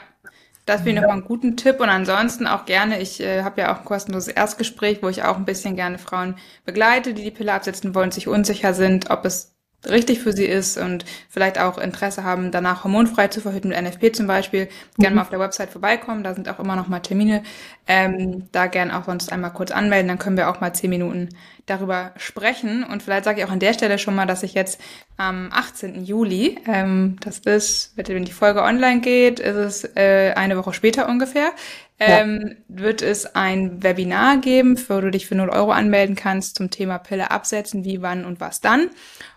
das 0.66 0.78
finde 0.78 0.92
ich 0.92 1.02
nochmal 1.02 1.18
einen 1.18 1.26
guten 1.26 1.58
Tipp 1.58 1.82
und 1.82 1.90
ansonsten 1.90 2.48
auch 2.48 2.66
gerne, 2.66 3.02
ich 3.02 3.20
äh, 3.20 3.44
habe 3.44 3.62
ja 3.62 3.74
auch 3.74 3.80
ein 3.80 3.86
kostenloses 3.86 4.30
Erstgespräch, 4.30 5.04
wo 5.04 5.10
ich 5.10 5.24
auch 5.24 5.36
ein 5.36 5.44
bisschen 5.44 5.76
gerne 5.76 5.98
Frauen 5.98 6.36
begleite, 6.64 7.14
die 7.14 7.24
die 7.24 7.32
Pille 7.32 7.52
absetzen 7.52 7.94
wollen, 7.94 8.12
sich 8.12 8.30
unsicher 8.30 8.74
sind, 8.74 9.10
ob 9.10 9.26
es 9.26 9.53
richtig 9.90 10.20
für 10.20 10.34
sie 10.34 10.46
ist 10.46 10.78
und 10.78 11.06
vielleicht 11.30 11.60
auch 11.60 11.78
Interesse 11.78 12.24
haben, 12.24 12.52
danach 12.52 12.84
hormonfrei 12.84 13.28
zu 13.28 13.42
verhüten 13.42 13.70
mit 13.70 13.82
NFP 13.82 14.12
zum 14.14 14.28
Beispiel, 14.28 14.70
gerne 14.98 15.12
mhm. 15.12 15.16
mal 15.16 15.22
auf 15.24 15.30
der 15.30 15.40
Website 15.40 15.70
vorbeikommen. 15.70 16.24
Da 16.24 16.34
sind 16.34 16.50
auch 16.50 16.60
immer 16.60 16.76
noch 16.76 16.88
mal 16.88 17.00
Termine. 17.00 17.44
Ähm, 17.86 18.48
da 18.52 18.68
gerne 18.68 18.98
auch 18.98 19.06
sonst 19.06 19.32
einmal 19.32 19.52
kurz 19.52 19.72
anmelden, 19.72 20.08
dann 20.08 20.20
können 20.20 20.38
wir 20.38 20.50
auch 20.50 20.62
mal 20.62 20.74
zehn 20.74 20.90
Minuten 20.90 21.30
darüber 21.66 22.12
sprechen. 22.18 22.84
Und 22.84 23.04
vielleicht 23.04 23.26
sage 23.26 23.40
ich 23.40 23.46
auch 23.46 23.52
an 23.52 23.60
der 23.60 23.74
Stelle 23.74 23.98
schon 23.98 24.16
mal, 24.16 24.26
dass 24.26 24.44
ich 24.44 24.54
jetzt 24.54 24.80
am 25.18 25.50
18. 25.52 26.04
Juli, 26.04 26.60
ähm, 26.68 27.18
das 27.22 27.40
ist, 27.40 27.94
wenn 27.96 28.26
die 28.26 28.32
Folge 28.32 28.64
online 28.64 29.02
geht, 29.02 29.40
ist 29.40 29.56
es 29.56 29.96
äh, 29.96 30.34
eine 30.36 30.58
Woche 30.58 30.74
später 30.74 31.08
ungefähr, 31.08 31.52
ähm, 32.00 32.56
ja. 32.70 32.84
wird 32.84 33.02
es 33.02 33.36
ein 33.36 33.84
Webinar 33.84 34.38
geben, 34.38 34.78
wo 34.90 35.00
du 35.00 35.12
dich 35.12 35.28
für 35.28 35.36
0 35.36 35.50
Euro 35.50 35.72
anmelden 35.72 36.16
kannst 36.16 36.58
zum 36.58 36.70
Thema 36.70 36.98
Pille 36.98 37.32
absetzen, 37.32 37.86
wie, 37.86 38.02
wann 38.02 38.26
und 38.26 38.40
was 38.40 38.62
dann. 38.62 38.90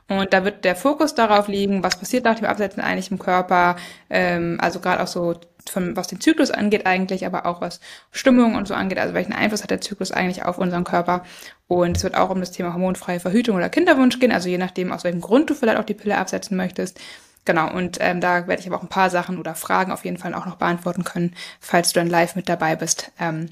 Und 0.09 0.33
da 0.33 0.45
wird 0.45 0.64
der 0.64 0.77
Fokus 0.77 1.14
darauf 1.14 1.49
liegen, 1.49 1.83
was 1.83 1.99
passiert 1.99 2.25
nach 2.25 2.37
dem 2.37 2.45
Absetzen 2.45 2.81
eigentlich 2.81 3.11
im 3.11 3.19
Körper, 3.19 3.77
ähm, 4.09 4.59
also 4.61 4.79
gerade 4.81 5.03
auch 5.03 5.09
so 5.09 5.35
von, 5.69 5.97
was 5.97 6.07
den 6.07 6.21
Zyklus 6.21 6.53
angeht 6.53 6.87
eigentlich, 6.87 7.27
aber 7.27 7.45
auch 7.45 7.61
was 7.61 7.81
Stimmung 8.12 8.55
und 8.55 8.69
so 8.69 8.75
angeht, 8.75 8.99
also 8.99 9.14
welchen 9.14 9.33
Einfluss 9.33 9.62
hat 9.64 9.71
der 9.71 9.81
Zyklus 9.81 10.12
eigentlich 10.12 10.45
auf 10.45 10.59
unseren 10.59 10.85
Körper. 10.85 11.25
Und 11.66 11.97
es 11.97 12.05
wird 12.05 12.16
auch 12.16 12.31
um 12.31 12.38
das 12.40 12.53
Thema 12.53 12.73
hormonfreie 12.73 13.19
Verhütung 13.19 13.57
oder 13.57 13.69
Kinderwunsch 13.69 14.21
gehen, 14.21 14.33
also 14.33 14.49
je 14.49 14.59
nachdem, 14.59 14.92
aus 14.92 15.03
welchem 15.03 15.21
Grund 15.21 15.51
du 15.51 15.55
vielleicht 15.55 15.79
auch 15.79 15.85
die 15.85 15.95
Pille 15.95 16.19
absetzen 16.19 16.57
möchtest. 16.57 17.01
Genau, 17.45 17.73
und 17.73 17.99
ähm, 18.01 18.21
da 18.21 18.47
werde 18.49 18.61
ich 18.61 18.66
aber 18.69 18.77
auch 18.77 18.83
ein 18.83 18.88
paar 18.88 19.11
Sachen 19.11 19.38
oder 19.38 19.55
Fragen 19.55 19.92
auf 19.92 20.05
jeden 20.05 20.19
Fall 20.19 20.35
auch 20.35 20.47
noch 20.47 20.57
beantworten 20.57 21.05
können, 21.05 21.35
falls 21.61 21.92
du 21.92 22.01
dann 22.01 22.09
live 22.09 22.37
mit 22.37 22.49
dabei 22.49 22.77
bist. 22.77 23.12
Ähm, 23.21 23.51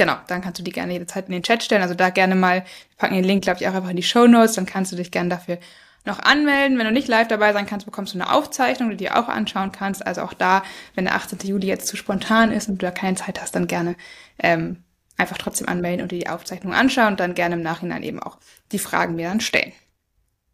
Genau, 0.00 0.16
dann 0.28 0.40
kannst 0.40 0.58
du 0.58 0.62
die 0.62 0.72
gerne 0.72 0.94
jederzeit 0.94 1.26
in 1.26 1.32
den 1.32 1.42
Chat 1.42 1.62
stellen. 1.62 1.82
Also 1.82 1.92
da 1.92 2.08
gerne 2.08 2.34
mal, 2.34 2.60
wir 2.62 2.96
packen 2.96 3.16
den 3.16 3.22
Link, 3.22 3.42
glaube 3.42 3.60
ich, 3.60 3.68
auch 3.68 3.74
einfach 3.74 3.90
in 3.90 3.96
die 3.96 4.02
Show 4.02 4.26
Notes, 4.26 4.54
dann 4.54 4.64
kannst 4.64 4.90
du 4.90 4.96
dich 4.96 5.10
gerne 5.10 5.28
dafür 5.28 5.58
noch 6.06 6.20
anmelden. 6.20 6.78
Wenn 6.78 6.86
du 6.86 6.92
nicht 6.92 7.06
live 7.06 7.28
dabei 7.28 7.52
sein 7.52 7.66
kannst, 7.66 7.84
bekommst 7.84 8.14
du 8.14 8.18
eine 8.18 8.32
Aufzeichnung, 8.32 8.88
die 8.88 8.96
du 8.96 9.04
dir 9.04 9.18
auch 9.18 9.28
anschauen 9.28 9.72
kannst. 9.72 10.06
Also 10.06 10.22
auch 10.22 10.32
da, 10.32 10.62
wenn 10.94 11.04
der 11.04 11.16
18. 11.16 11.40
Juli 11.40 11.66
jetzt 11.66 11.86
zu 11.86 11.98
spontan 11.98 12.50
ist 12.50 12.66
und 12.70 12.80
du 12.80 12.86
da 12.86 12.92
keine 12.92 13.18
Zeit 13.18 13.42
hast, 13.42 13.54
dann 13.54 13.66
gerne 13.66 13.94
ähm, 14.38 14.84
einfach 15.18 15.36
trotzdem 15.36 15.68
anmelden 15.68 16.00
und 16.00 16.12
dir 16.12 16.20
die 16.20 16.30
Aufzeichnung 16.30 16.72
anschauen 16.72 17.08
und 17.08 17.20
dann 17.20 17.34
gerne 17.34 17.56
im 17.56 17.62
Nachhinein 17.62 18.02
eben 18.02 18.20
auch 18.20 18.38
die 18.72 18.78
Fragen 18.78 19.16
mir 19.16 19.28
dann 19.28 19.40
stellen. 19.40 19.72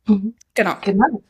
Mhm. 0.06 0.34
Genau. 0.54 0.74
Genau. 0.80 1.22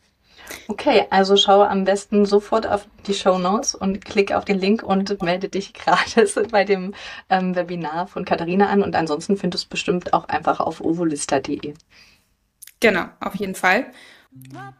Okay, 0.69 1.07
also 1.11 1.37
schau 1.37 1.63
am 1.63 1.85
besten 1.85 2.27
sofort 2.27 2.67
auf 2.67 2.87
die 3.07 3.15
Show 3.15 3.39
Notes 3.39 3.75
und 3.75 4.05
klick 4.05 4.33
auf 4.33 4.45
den 4.45 4.59
Link 4.59 4.83
und 4.83 5.23
melde 5.23 5.49
dich 5.49 5.75
gratis 5.75 6.39
bei 6.51 6.65
dem 6.65 6.95
ähm, 7.31 7.55
Webinar 7.55 8.07
von 8.07 8.25
Katharina 8.25 8.69
an. 8.69 8.83
Und 8.83 8.97
ansonsten 8.97 9.37
findest 9.37 9.65
du 9.65 9.67
es 9.67 9.71
bestimmt 9.71 10.13
auch 10.13 10.29
einfach 10.29 10.61
auf 10.61 10.81
ovolista.de. 10.81 11.75
Genau, 12.81 13.05
auf 13.21 13.35
jeden 13.37 13.55
Fall. 13.55 13.87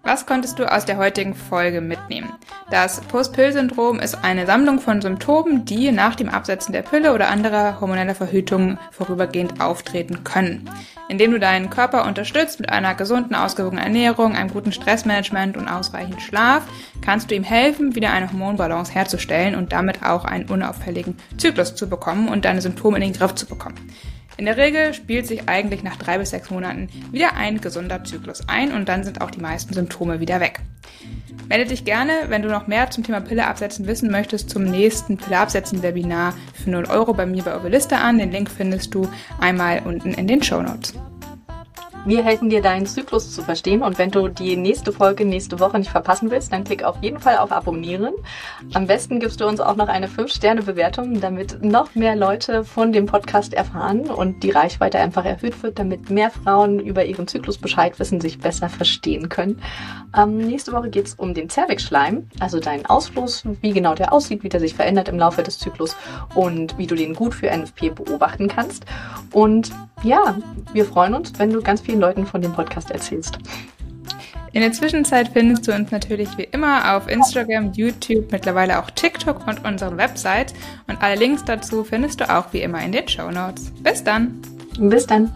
Was 0.07 0.25
konntest 0.25 0.61
du 0.61 0.71
aus 0.71 0.85
der 0.85 0.99
heutigen 0.99 1.35
Folge 1.35 1.81
mitnehmen? 1.81 2.33
Das 2.71 3.01
Post-Pill-Syndrom 3.01 3.99
ist 3.99 4.23
eine 4.23 4.47
Sammlung 4.47 4.79
von 4.79 5.03
Symptomen, 5.03 5.65
die 5.65 5.91
nach 5.91 6.15
dem 6.15 6.29
Absetzen 6.29 6.73
der 6.73 6.83
Pille 6.83 7.13
oder 7.13 7.29
anderer 7.29 7.81
hormoneller 7.81 8.15
Verhütung 8.15 8.79
vorübergehend 8.93 9.61
auftreten 9.61 10.23
können. 10.23 10.71
Indem 11.09 11.33
du 11.33 11.41
deinen 11.41 11.71
Körper 11.71 12.07
unterstützt 12.07 12.61
mit 12.61 12.71
einer 12.71 12.95
gesunden, 12.95 13.35
ausgewogenen 13.35 13.83
Ernährung, 13.83 14.37
einem 14.37 14.53
guten 14.53 14.71
Stressmanagement 14.71 15.57
und 15.57 15.67
ausreichend 15.67 16.23
Schlaf, 16.23 16.63
kannst 17.01 17.33
du 17.33 17.35
ihm 17.35 17.45
helfen, 17.45 17.97
wieder 17.97 18.13
eine 18.13 18.31
Hormonbalance 18.31 18.93
herzustellen 18.93 19.57
und 19.57 19.73
damit 19.73 20.05
auch 20.05 20.25
einen 20.25 20.49
unauffälligen 20.49 21.17
Zyklus 21.37 21.75
zu 21.75 21.89
bekommen 21.89 22.29
und 22.29 22.45
deine 22.45 22.61
Symptome 22.61 22.99
in 22.99 23.03
den 23.03 23.13
Griff 23.13 23.35
zu 23.35 23.47
bekommen. 23.47 23.75
In 24.39 24.45
der 24.45 24.59
Regel 24.59 24.93
spielt 24.93 25.27
sich 25.27 25.49
eigentlich 25.49 25.83
nach 25.83 25.97
drei 25.97 26.19
bis 26.19 26.31
sechs 26.31 26.51
Monaten 26.51 26.89
wieder 27.11 27.37
ein 27.37 27.61
gesunder 27.61 28.05
Zyklus 28.05 28.49
ein 28.49 28.73
und 28.73 28.89
dann 28.89 29.03
sind 29.03 29.23
auch 29.23 29.31
die 29.31 29.41
meisten 29.41 29.73
Symptome 29.73 30.21
wieder 30.21 30.41
weg. 30.41 30.61
Melde 31.49 31.67
dich 31.67 31.85
gerne, 31.85 32.13
wenn 32.29 32.43
du 32.43 32.49
noch 32.49 32.67
mehr 32.67 32.91
zum 32.91 33.05
Thema 33.05 33.21
Pille 33.21 33.47
absetzen 33.47 33.87
wissen 33.87 34.11
möchtest, 34.11 34.51
zum 34.51 34.65
nächsten 34.65 35.17
Pille 35.17 35.39
absetzen 35.39 35.83
Webinar 35.83 36.35
für 36.53 36.71
0 36.71 36.85
Euro 36.87 37.15
bei 37.15 37.25
mir 37.25 37.45
bei 37.45 37.57
Ovelista 37.57 37.99
an. 37.99 38.19
Den 38.19 38.33
Link 38.33 38.51
findest 38.51 38.95
du 38.95 39.09
einmal 39.41 39.83
unten 39.85 40.13
in 40.13 40.27
den 40.27 40.43
Show 40.43 40.61
Notes. 40.61 40.95
Wir 42.07 42.23
helfen 42.23 42.49
dir, 42.51 42.63
deinen 42.63 42.87
Zyklus 42.87 43.35
zu 43.35 43.43
verstehen. 43.43 43.83
Und 43.83 43.99
wenn 43.99 44.13
du 44.13 44.29
die 44.29 44.57
nächste 44.57 44.93
Folge 44.93 45.25
nächste 45.25 45.59
Woche 45.59 45.77
nicht 45.81 45.91
verpassen 45.91 46.31
willst, 46.31 46.53
dann 46.53 46.63
klick 46.63 46.85
auf 46.85 47.03
jeden 47.03 47.19
Fall 47.19 47.39
auf 47.39 47.51
Abonnieren. 47.51 48.15
Am 48.75 48.87
besten 48.87 49.19
gibst 49.19 49.41
du 49.41 49.45
uns 49.45 49.59
auch 49.59 49.75
noch 49.75 49.89
eine 49.89 50.07
5-Sterne-Bewertung, 50.07 51.21
damit 51.21 51.65
noch 51.65 51.97
mehr 51.97 52.15
Leute 52.15 52.63
von 52.63 52.93
dem 52.93 53.07
Podcast 53.07 53.55
erfahren 53.55 54.03
und 54.03 54.45
die 54.45 54.53
Reichweite 54.53 55.01
einfach 55.01 55.25
erhöht 55.25 55.61
wird, 55.65 55.81
damit 55.81 56.09
mehr 56.09 56.31
Frauen 56.31 56.79
über 56.79 57.05
ihren 57.05 57.27
Zyklus 57.27 57.59
Bescheid 57.59 57.99
wissen, 57.99 58.21
sich 58.21 58.39
besser 58.39 58.69
verstehen 58.69 59.29
können. 59.29 59.61
Ähm, 60.17 60.39
nächste 60.39 60.71
Woche 60.71 60.91
geht 60.91 61.09
es 61.09 61.15
um 61.15 61.35
den 61.35 61.49
Zervixschleim, 61.49 62.29
also 62.39 62.61
deinen 62.61 62.87
Ausfluss, 62.87 63.43
wie 63.63 63.73
genau 63.73 63.97
der 63.97 64.13
aussieht, 64.13 64.45
wie 64.45 64.49
der 64.49 64.61
sich 64.61 64.75
verändert 64.75 65.09
im 65.09 65.19
Laufe 65.19 65.43
des 65.43 65.59
Zyklus 65.59 65.97
und 66.37 66.79
wie 66.79 66.87
du 66.87 66.95
den 66.95 67.15
gut 67.15 67.35
für 67.35 67.51
NFP 67.51 67.91
beobachten 67.91 68.47
kannst. 68.47 68.87
Und 69.33 69.73
ja, 70.03 70.37
wir 70.73 70.85
freuen 70.85 71.15
uns, 71.15 71.37
wenn 71.39 71.51
du 71.51 71.63
ganz 71.63 71.81
viel 71.81 71.96
den 71.97 72.01
Leuten 72.01 72.27
von 72.27 72.43
dem 72.43 72.53
Podcast 72.53 72.91
erzählst. 72.91 73.39
In 74.53 74.63
der 74.63 74.73
Zwischenzeit 74.73 75.29
findest 75.29 75.69
du 75.69 75.75
uns 75.75 75.91
natürlich 75.91 76.39
wie 76.39 76.45
immer 76.45 76.97
auf 76.97 77.09
Instagram, 77.09 77.73
YouTube, 77.73 78.33
mittlerweile 78.33 78.79
auch 78.79 78.89
TikTok 78.91 79.47
und 79.47 79.65
unsere 79.67 79.97
Website. 79.99 80.55
Und 80.87 81.03
alle 81.03 81.17
Links 81.17 81.45
dazu 81.45 81.85
findest 81.85 82.21
du 82.21 82.35
auch 82.35 82.53
wie 82.53 82.63
immer 82.63 82.83
in 82.83 82.93
den 82.93 83.07
Show 83.07 83.31
Notes. 83.31 83.71
Bis 83.83 84.03
dann! 84.03 84.41
Bis 84.79 85.07
dann! 85.07 85.31